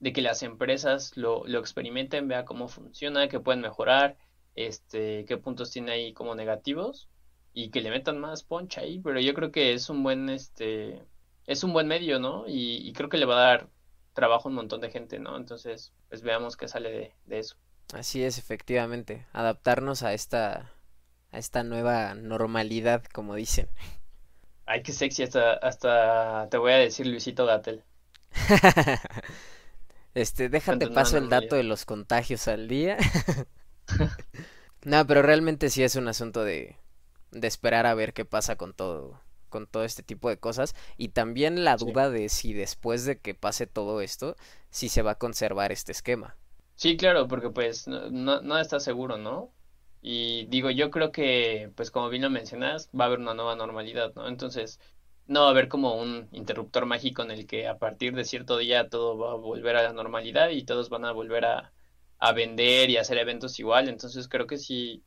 [0.00, 4.18] de que las empresas lo, lo experimenten, vean cómo funciona, qué pueden mejorar,
[4.56, 7.08] este, qué puntos tiene ahí como negativos
[7.54, 11.02] y que le metan más poncha ahí, pero yo creo que es un buen, este,
[11.46, 12.44] es un buen medio, ¿no?
[12.46, 13.70] Y, creo que le va a dar
[14.14, 15.36] trabajo un montón de gente, ¿no?
[15.36, 17.56] Entonces, pues veamos qué sale de, de eso.
[17.92, 20.70] Así es, efectivamente, adaptarnos a esta
[21.30, 23.68] a esta nueva normalidad, como dicen.
[24.66, 27.82] Ay, qué sexy, hasta, hasta te voy a decir Luisito Gatel.
[30.14, 32.96] este, déjate paso el dato de los contagios al día.
[34.84, 36.76] no, pero realmente sí es un asunto de,
[37.32, 39.20] de esperar a ver qué pasa con todo
[39.54, 43.34] con todo este tipo de cosas y también la duda de si después de que
[43.36, 44.36] pase todo esto
[44.70, 46.36] si se va a conservar este esquema.
[46.76, 49.52] Sí, claro, porque pues no, no, no está seguro, ¿no?
[50.02, 53.56] Y digo, yo creo que, pues como bien lo mencionas, va a haber una nueva
[53.56, 54.28] normalidad, ¿no?
[54.28, 54.80] Entonces,
[55.26, 58.58] no va a haber como un interruptor mágico en el que a partir de cierto
[58.58, 61.72] día todo va a volver a la normalidad y todos van a volver a,
[62.18, 63.88] a vender y hacer eventos igual.
[63.88, 65.04] Entonces, creo que sí,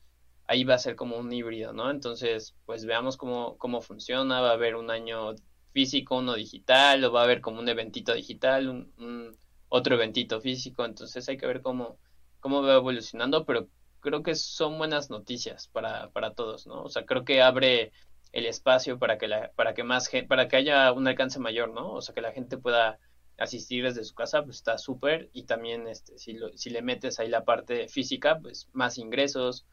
[0.48, 1.92] ahí va a ser como un híbrido, ¿no?
[1.92, 4.42] Entonces, pues veamos cómo, cómo funciona.
[4.42, 5.36] Va a haber un año
[5.74, 9.38] físico, uno digital, o va a haber como un eventito digital, un,
[9.70, 10.86] otro eventito físico.
[10.86, 12.00] Entonces, hay que ver cómo,
[12.40, 13.68] cómo va evolucionando, pero
[14.00, 16.84] creo que son buenas noticias para, para todos, ¿no?
[16.84, 17.92] O sea, creo que abre
[18.32, 21.92] el espacio para que la, para que más para que haya un alcance mayor, ¿no?
[21.94, 23.00] O sea, que la gente pueda
[23.38, 25.30] asistir desde su casa, pues está súper.
[25.34, 29.66] Y también este, si, si le metes ahí la parte física, pues más ingresos.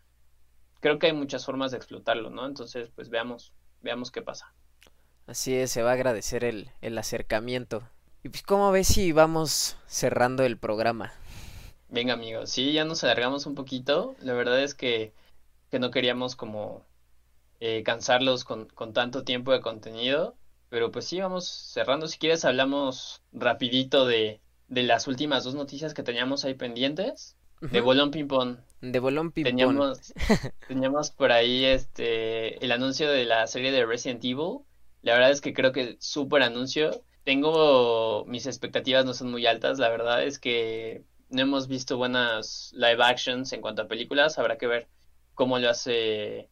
[0.85, 2.47] Creo que hay muchas formas de explotarlo, ¿no?
[2.47, 4.55] Entonces, pues veamos, veamos qué pasa.
[5.27, 7.83] Así es, se va a agradecer el, el acercamiento.
[8.23, 11.13] Y pues, ¿cómo ves si vamos cerrando el programa?
[11.89, 14.17] Venga, amigos, sí, ya nos alargamos un poquito.
[14.21, 15.15] La verdad es que,
[15.71, 16.87] que no queríamos como
[17.61, 20.37] eh, cansarlos con, con tanto tiempo de contenido.
[20.71, 22.09] Pero pues sí, vamos cerrando.
[22.09, 27.37] Si quieres, hablamos rapidito de, de las últimas dos noticias que teníamos ahí pendientes.
[27.61, 28.59] De Bolón Ping Pong.
[28.81, 30.13] De Bolón Ping Teníamos,
[30.69, 34.61] teníamos por ahí este el anuncio de la serie de Resident Evil.
[35.03, 37.03] La verdad es que creo que súper anuncio.
[37.25, 39.79] Tengo mis expectativas no son muy altas.
[39.79, 44.39] La verdad es que no hemos visto buenas live actions en cuanto a películas.
[44.39, 44.89] Habrá que ver
[45.35, 46.49] cómo lo hace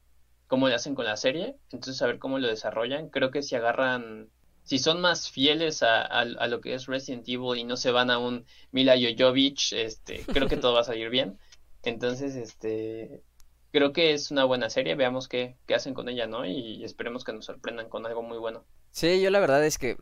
[0.52, 3.08] cómo le hacen con la serie, entonces a ver cómo lo desarrollan.
[3.08, 4.28] Creo que si agarran,
[4.64, 8.18] si son más fieles a, lo que es Resident Evil y no se van a
[8.18, 11.38] un Mila Jojovic, este, creo que todo va a salir bien.
[11.82, 13.22] Entonces, este,
[13.72, 16.46] creo que es una buena serie, veamos qué, qué hacen con ella, ¿no?
[16.46, 18.64] Y esperemos que nos sorprendan con algo muy bueno.
[18.92, 19.96] Sí, yo la verdad es que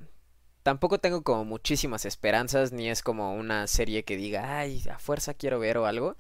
[0.63, 5.35] tampoco tengo como muchísimas esperanzas, ni es como una serie que diga, ay, a fuerza
[5.35, 6.17] quiero ver o algo,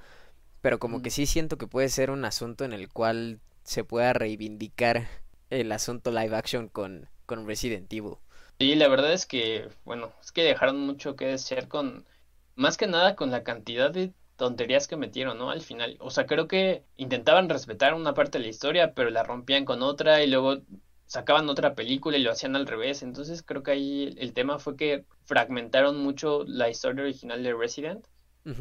[0.63, 4.13] pero como que sí siento que puede ser un asunto en el cual se pueda
[4.13, 5.09] reivindicar
[5.51, 8.17] el asunto live action con, con Resident Evil.
[8.61, 12.07] Sí, la verdad es que, bueno, es que dejaron mucho que desear con,
[12.55, 15.51] más que nada con la cantidad de tonterías que metieron, ¿no?
[15.51, 19.23] Al final, o sea, creo que intentaban respetar una parte de la historia, pero la
[19.23, 20.59] rompían con otra y luego
[21.07, 23.03] sacaban otra película y lo hacían al revés.
[23.03, 28.07] Entonces creo que ahí el tema fue que fragmentaron mucho la historia original de Resident.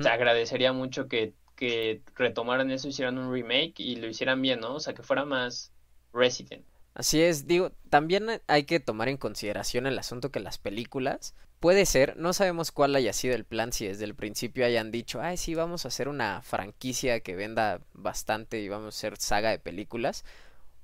[0.02, 4.76] Te agradecería mucho que que retomaran eso, hicieran un remake y lo hicieran bien, ¿no?
[4.76, 5.74] O sea, que fuera más
[6.14, 6.64] Resident.
[6.94, 11.86] Así es, digo, también hay que tomar en consideración el asunto que las películas, puede
[11.86, 15.38] ser, no sabemos cuál haya sido el plan, si desde el principio hayan dicho, ay,
[15.38, 19.60] sí, vamos a hacer una franquicia que venda bastante y vamos a hacer saga de
[19.60, 20.26] películas,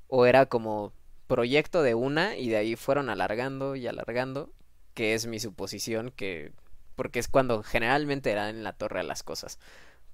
[0.07, 0.93] o era como
[1.27, 4.51] proyecto de una y de ahí fueron alargando y alargando,
[4.93, 6.53] que es mi suposición, que
[6.95, 9.59] porque es cuando generalmente eran en la torre a las cosas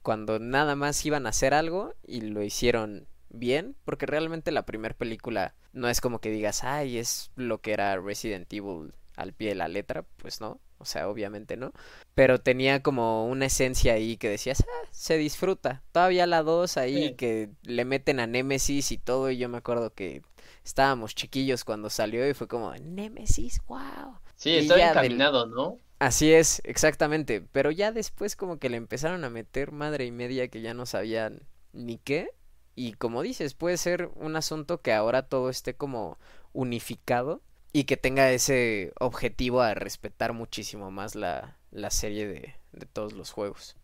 [0.01, 4.95] cuando nada más iban a hacer algo y lo hicieron bien, porque realmente la primera
[4.95, 9.49] película no es como que digas, ay, es lo que era Resident Evil al pie
[9.49, 11.73] de la letra, pues no, o sea, obviamente no,
[12.15, 17.15] pero tenía como una esencia ahí que decías, ah, se disfruta, todavía la 2 ahí
[17.15, 20.21] que le meten a Nemesis y todo, y yo me acuerdo que
[20.63, 24.17] estábamos chiquillos cuando salió y fue como, Nemesis, wow.
[24.35, 25.77] Sí, estaba encaminado, ¿no?
[25.99, 27.45] Así es, exactamente.
[27.51, 30.87] Pero ya después como que le empezaron a meter madre y media que ya no
[30.87, 32.31] sabían ni qué.
[32.75, 36.17] Y como dices, puede ser un asunto que ahora todo esté como
[36.53, 37.41] unificado
[37.73, 43.13] y que tenga ese objetivo a respetar muchísimo más la, la serie de, de todos
[43.13, 43.75] los juegos.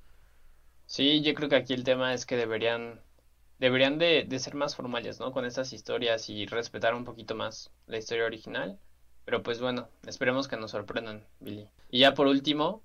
[0.85, 3.01] Sí, yo creo que aquí el tema es que deberían
[3.59, 5.31] deberían de, de, ser más formales, ¿no?
[5.31, 8.79] Con estas historias y respetar un poquito más la historia original.
[9.25, 11.67] Pero pues bueno, esperemos que nos sorprendan, Billy.
[11.89, 12.83] Y ya por último,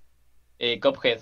[0.58, 1.20] eh, Cuphead.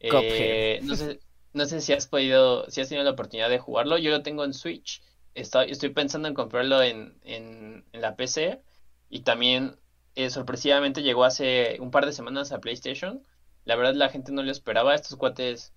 [0.00, 1.18] Eh, no, sé,
[1.52, 3.98] no sé si has podido, si has tenido la oportunidad de jugarlo.
[3.98, 5.02] Yo lo tengo en Switch.
[5.34, 8.62] Estoy, pensando en comprarlo en, en, la PC.
[9.10, 9.76] Y también
[10.14, 13.22] eh, sorpresivamente llegó hace un par de semanas a PlayStation.
[13.64, 14.94] La verdad la gente no lo esperaba.
[14.94, 15.72] Estos cuates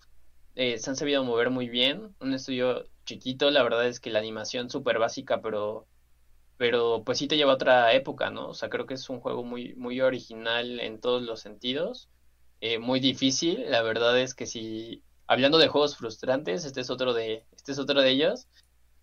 [0.55, 2.15] eh, se han sabido mover muy bien.
[2.19, 3.51] Un estudio chiquito.
[3.51, 5.88] La verdad es que la animación súper básica, pero
[6.61, 8.49] pero pues sí te lleva a otra época, ¿no?
[8.49, 12.07] O sea, creo que es un juego muy, muy original en todos los sentidos,
[12.59, 17.14] eh, muy difícil, la verdad es que si, hablando de juegos frustrantes, este es otro
[17.14, 18.48] de, este es otro de ellos,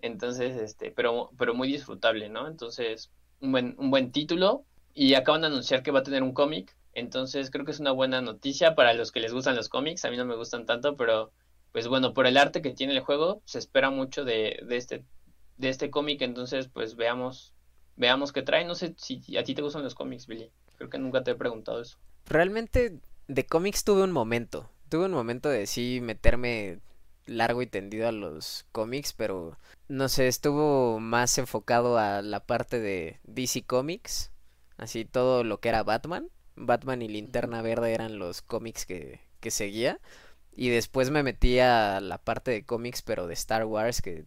[0.01, 2.47] entonces, este, pero, pero muy disfrutable, ¿no?
[2.47, 3.11] Entonces,
[3.41, 4.65] un buen, un buen título,
[4.95, 7.93] y acaban de anunciar que va a tener un cómic, entonces creo que es una
[7.93, 10.97] buena noticia para los que les gustan los cómics, a mí no me gustan tanto,
[10.97, 11.33] pero
[11.73, 15.05] pues bueno, por el arte que tiene el juego, se espera mucho de, de este
[15.57, 17.53] de este cómic, entonces pues veamos,
[17.97, 18.65] veamos qué trae.
[18.65, 20.51] No sé si a ti te gustan los cómics, Billy.
[20.77, 21.99] Creo que nunca te he preguntado eso.
[22.27, 24.71] Realmente de cómics tuve un momento.
[24.89, 26.81] Tuve un momento de sí meterme
[27.27, 29.59] largo y tendido a los cómics, pero
[29.89, 34.31] no sé, estuvo más enfocado a la parte de DC Comics,
[34.77, 36.29] así todo lo que era Batman.
[36.57, 40.01] Batman y Linterna Verde eran los cómics que, que seguía.
[40.53, 44.25] Y después me metí a la parte de cómics, pero de Star Wars, que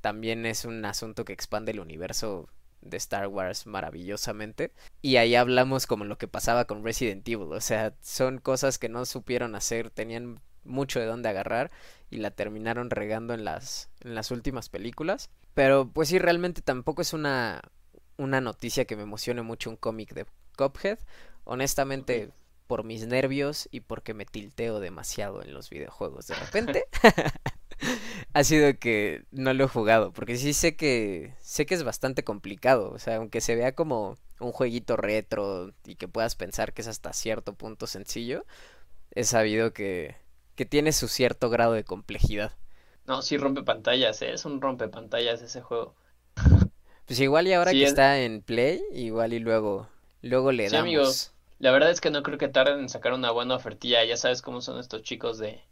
[0.00, 2.48] también es un asunto que expande el universo
[2.82, 4.72] de Star Wars maravillosamente.
[5.00, 7.52] Y ahí hablamos como lo que pasaba con Resident Evil.
[7.52, 11.70] O sea, son cosas que no supieron hacer, tenían mucho de dónde agarrar
[12.10, 15.30] y la terminaron regando en las, en las últimas películas.
[15.54, 17.62] Pero pues sí, realmente tampoco es una,
[18.16, 20.26] una noticia que me emocione mucho un cómic de
[20.56, 20.98] Cuphead.
[21.44, 22.30] Honestamente,
[22.66, 26.84] por mis nervios y porque me tilteo demasiado en los videojuegos de repente.
[28.34, 32.24] ha sido que no lo he jugado, porque sí sé que sé que es bastante
[32.24, 36.82] complicado, o sea, aunque se vea como un jueguito retro y que puedas pensar que
[36.82, 38.44] es hasta cierto punto sencillo,
[39.12, 40.16] he sabido que
[40.54, 42.52] que tiene su cierto grado de complejidad.
[43.06, 44.32] No, sí rompe pantallas, ¿eh?
[44.32, 45.94] es un rompe pantallas ese juego.
[47.06, 49.88] Pues igual y ahora que está en Play, igual y luego
[50.22, 51.32] luego le sí, damos.
[51.58, 54.04] La verdad es que no creo que tarden en sacar una buena ofertilla.
[54.04, 55.62] Ya sabes cómo son estos chicos de,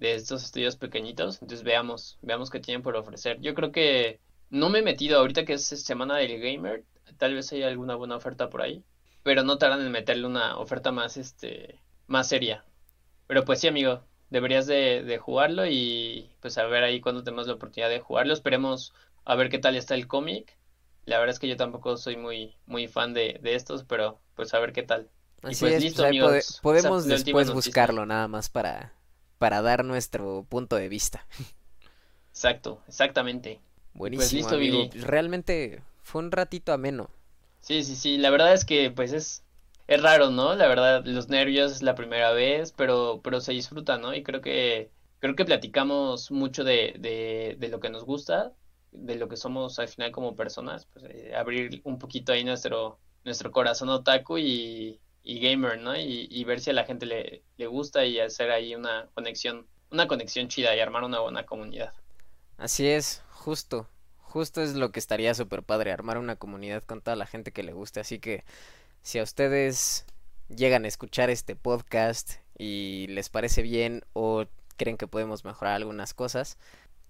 [0.00, 1.40] de estos estudios pequeñitos.
[1.42, 3.38] Entonces veamos, veamos qué tienen por ofrecer.
[3.40, 6.84] Yo creo que no me he metido ahorita que es semana del gamer.
[7.18, 8.82] Tal vez haya alguna buena oferta por ahí.
[9.22, 12.64] Pero no tardan en meterle una oferta más, este, más seria.
[13.26, 17.46] Pero pues sí, amigo, deberías de, de jugarlo y pues a ver ahí cuando tenemos
[17.46, 18.32] la oportunidad de jugarlo.
[18.32, 18.94] Esperemos
[19.26, 20.56] a ver qué tal está el cómic.
[21.04, 24.54] La verdad es que yo tampoco soy muy, muy fan de, de estos, pero pues
[24.54, 25.10] a ver qué tal.
[25.42, 28.92] Así pues, listo, amigos, podemos después buscarlo nada más para,
[29.40, 31.26] para dar nuestro punto de vista.
[32.30, 33.58] Exacto, exactamente.
[33.94, 34.90] Pues, Buenísimo, pues listo, amigo.
[35.06, 37.08] Realmente fue un ratito ameno.
[37.60, 38.18] Sí, sí, sí.
[38.18, 39.42] La verdad es que pues es,
[39.86, 40.54] es raro, ¿no?
[40.56, 44.14] La verdad, los nervios es la primera vez, pero, pero se disfruta, ¿no?
[44.14, 48.52] Y creo que, creo que platicamos mucho de, de, de lo que nos gusta,
[48.92, 52.98] de lo que somos al final como personas, pues eh, abrir un poquito ahí nuestro,
[53.24, 55.96] nuestro corazón otaku y, y gamer, ¿no?
[55.96, 60.08] Y, ver si a la gente le, le gusta y hacer ahí una conexión, una
[60.08, 61.92] conexión chida y armar una buena comunidad.
[62.56, 67.16] Así es, justo, justo es lo que estaría súper padre, armar una comunidad con toda
[67.16, 68.44] la gente que le guste, así que
[69.02, 70.04] si a ustedes
[70.48, 74.44] llegan a escuchar este podcast y les parece bien o
[74.76, 76.58] creen que podemos mejorar algunas cosas,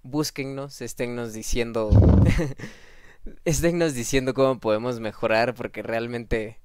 [0.03, 1.91] búsquennos, esténnos diciendo
[3.45, 6.60] esténnos diciendo cómo podemos mejorar porque realmente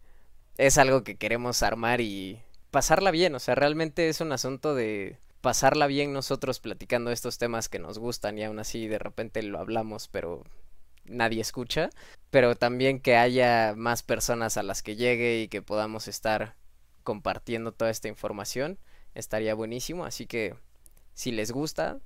[0.57, 2.41] es algo que queremos armar y
[2.71, 7.69] pasarla bien, o sea, realmente es un asunto de pasarla bien nosotros platicando estos temas
[7.69, 10.43] que nos gustan y aún así de repente lo hablamos, pero
[11.05, 11.89] nadie escucha,
[12.31, 16.55] pero también que haya más personas a las que llegue y que podamos estar
[17.03, 18.79] compartiendo toda esta información,
[19.13, 20.55] estaría buenísimo, así que
[21.13, 21.99] si les gusta,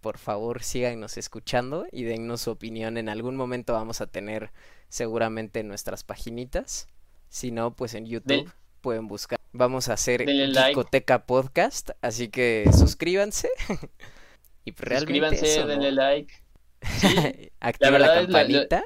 [0.00, 2.98] por favor síganos escuchando y dennos su opinión.
[2.98, 4.50] En algún momento vamos a tener
[4.90, 6.88] seguramente nuestras paginitas.
[7.34, 8.48] Si no, pues en YouTube
[8.80, 9.40] pueden buscar.
[9.50, 13.50] Vamos a hacer Discoteca Podcast, así que suscríbanse.
[14.64, 16.32] y pues realmente Suscríbanse, denle like.
[17.58, 18.84] Activa la, campanita.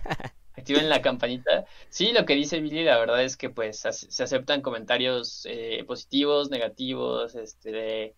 [0.56, 1.66] Activen la campanita.
[1.90, 6.48] Sí, lo que dice Billy, la verdad es que pues se aceptan comentarios eh, positivos,
[6.48, 8.14] negativos, este, de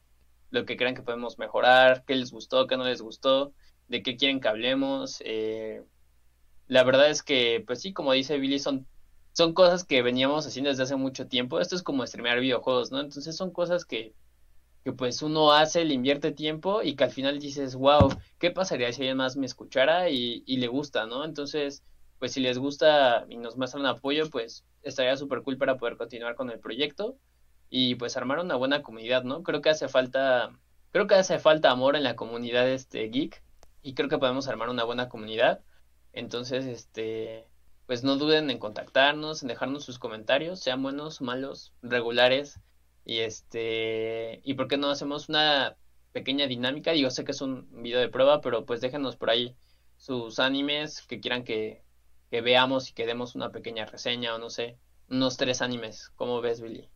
[0.51, 3.53] lo que crean que podemos mejorar, qué les gustó, qué no les gustó,
[3.89, 5.20] de qué quieren que hablemos.
[5.27, 5.83] Eh,
[6.68, 8.87] la verdad es que, pues sí, como dice Billy, son,
[9.35, 11.61] son cosas que veníamos haciendo desde hace mucho tiempo.
[11.61, 13.01] Esto es como streamear videojuegos, ¿no?
[13.01, 14.14] Entonces son cosas que,
[14.85, 18.09] que pues uno hace, le invierte tiempo y que al final dices, wow,
[18.39, 21.24] ¿qué pasaría si alguien más me escuchara y, y le gusta, ¿no?
[21.24, 21.82] Entonces,
[22.20, 26.37] pues si les gusta y nos muestran apoyo, pues estaría súper cool para poder continuar
[26.37, 27.16] con el proyecto
[27.70, 29.43] y pues armar una buena comunidad, ¿no?
[29.43, 30.57] Creo que hace falta,
[30.93, 33.43] creo que hace falta amor en la comunidad este geek
[33.82, 35.61] y creo que podemos armar una buena comunidad.
[36.12, 37.49] Entonces, este,
[37.87, 42.61] pues no duden en contactarnos, en dejarnos sus comentarios, sean buenos, malos, regulares
[43.05, 45.76] y este, y por qué no hacemos una
[46.12, 49.57] pequeña dinámica, digo, sé que es un video de prueba, pero pues déjenos por ahí
[49.97, 51.82] sus animes que quieran que,
[52.30, 54.78] que veamos y que demos una pequeña reseña o no sé,
[55.09, 56.89] unos tres animes, ¿cómo ves, Billy?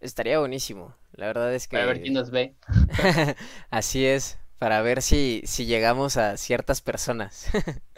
[0.00, 0.94] Estaría buenísimo.
[1.12, 1.76] La verdad es que.
[1.76, 2.54] Para ver quién nos ve.
[3.70, 4.38] Así es.
[4.58, 7.48] Para ver si, si llegamos a ciertas personas.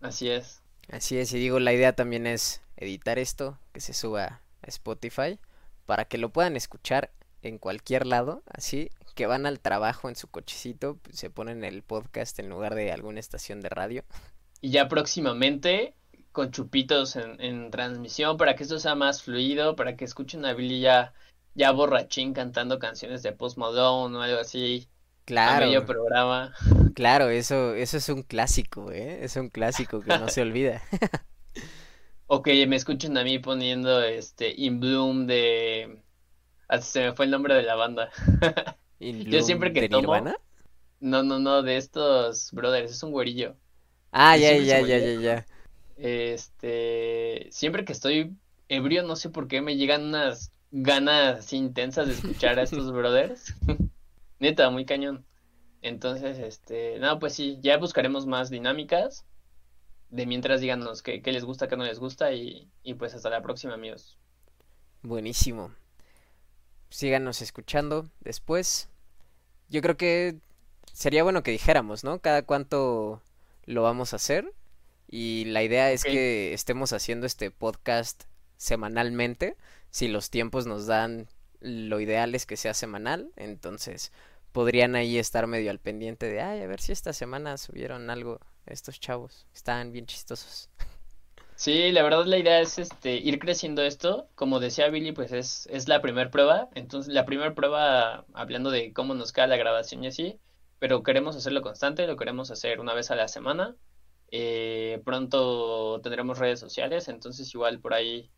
[0.00, 0.61] Así es.
[0.88, 1.32] Así es.
[1.32, 5.38] Y digo, la idea también es editar esto, que se suba a Spotify,
[5.86, 7.10] para que lo puedan escuchar
[7.42, 8.42] en cualquier lado.
[8.46, 12.92] Así que van al trabajo en su cochecito, se ponen el podcast en lugar de
[12.92, 14.04] alguna estación de radio.
[14.60, 15.94] Y ya próximamente
[16.32, 20.80] con chupitos en, transmisión para que esto sea más fluido, para que escuchen a Billy
[20.80, 21.12] ya,
[21.54, 24.88] ya borrachín cantando canciones de Post Malone o algo así.
[25.24, 25.86] Claro.
[25.86, 26.52] Programa.
[26.94, 29.24] Claro, eso, eso es un clásico, ¿eh?
[29.24, 30.82] Es un clásico que no se olvida.
[32.26, 35.98] o que me escuchen a mí poniendo este In Bloom de...
[36.68, 38.10] Hasta se me fue el nombre de la banda.
[39.00, 40.14] Yo siempre que tomo...
[41.00, 43.56] No, no, no, de estos brothers, es un güerillo.
[44.12, 45.46] Ah, ya, ya, ya, ya, ya.
[45.96, 48.36] Este, siempre que estoy
[48.68, 53.54] ebrio, no sé por qué me llegan unas ganas intensas de escuchar a estos brothers.
[54.42, 55.24] Neta, muy cañón.
[55.82, 59.24] Entonces, este, no, pues sí, ya buscaremos más dinámicas.
[60.10, 63.40] De mientras díganos qué, les gusta, qué no les gusta y, y pues hasta la
[63.40, 64.18] próxima, amigos.
[65.02, 65.70] Buenísimo.
[66.90, 68.88] Síganos escuchando después.
[69.68, 70.34] Yo creo que
[70.92, 72.18] sería bueno que dijéramos, ¿no?
[72.18, 73.22] Cada cuánto
[73.64, 74.52] lo vamos a hacer.
[75.08, 78.24] Y la idea es que estemos haciendo este podcast
[78.56, 79.56] semanalmente.
[79.92, 81.28] Si los tiempos nos dan,
[81.60, 83.30] lo ideal es que sea semanal.
[83.36, 84.10] Entonces
[84.52, 88.38] podrían ahí estar medio al pendiente de, ay, a ver si esta semana subieron algo
[88.66, 89.46] estos chavos.
[89.54, 90.68] Están bien chistosos.
[91.56, 94.28] Sí, la verdad la idea es este ir creciendo esto.
[94.34, 96.68] Como decía Billy, pues es, es la primera prueba.
[96.74, 100.40] Entonces, la primera prueba, hablando de cómo nos queda la grabación y así,
[100.78, 103.76] pero queremos hacerlo constante, lo queremos hacer una vez a la semana.
[104.32, 108.30] Eh, pronto tendremos redes sociales, entonces igual por ahí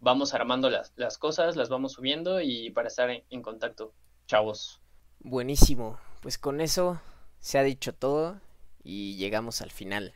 [0.00, 3.92] vamos armando las, las cosas, las vamos subiendo y para estar en contacto,
[4.26, 4.81] chavos.
[5.24, 5.98] Buenísimo.
[6.20, 7.00] Pues con eso
[7.40, 8.40] se ha dicho todo
[8.82, 10.14] y llegamos al final.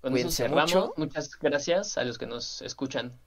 [0.00, 0.74] Con eso cerramos.
[0.74, 0.94] mucho.
[0.96, 3.18] Muchas gracias a los que nos escuchan.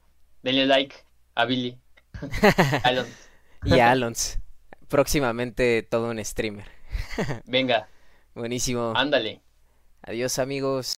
[0.42, 0.96] Denle like
[1.34, 1.78] a Billy,
[2.84, 3.06] Alon.
[3.64, 4.38] Y a Alons.
[4.88, 6.66] Próximamente todo un streamer.
[7.46, 7.88] Venga,
[8.34, 8.92] Buenísimo.
[8.96, 9.40] ándale.
[10.02, 10.86] Adiós amigos.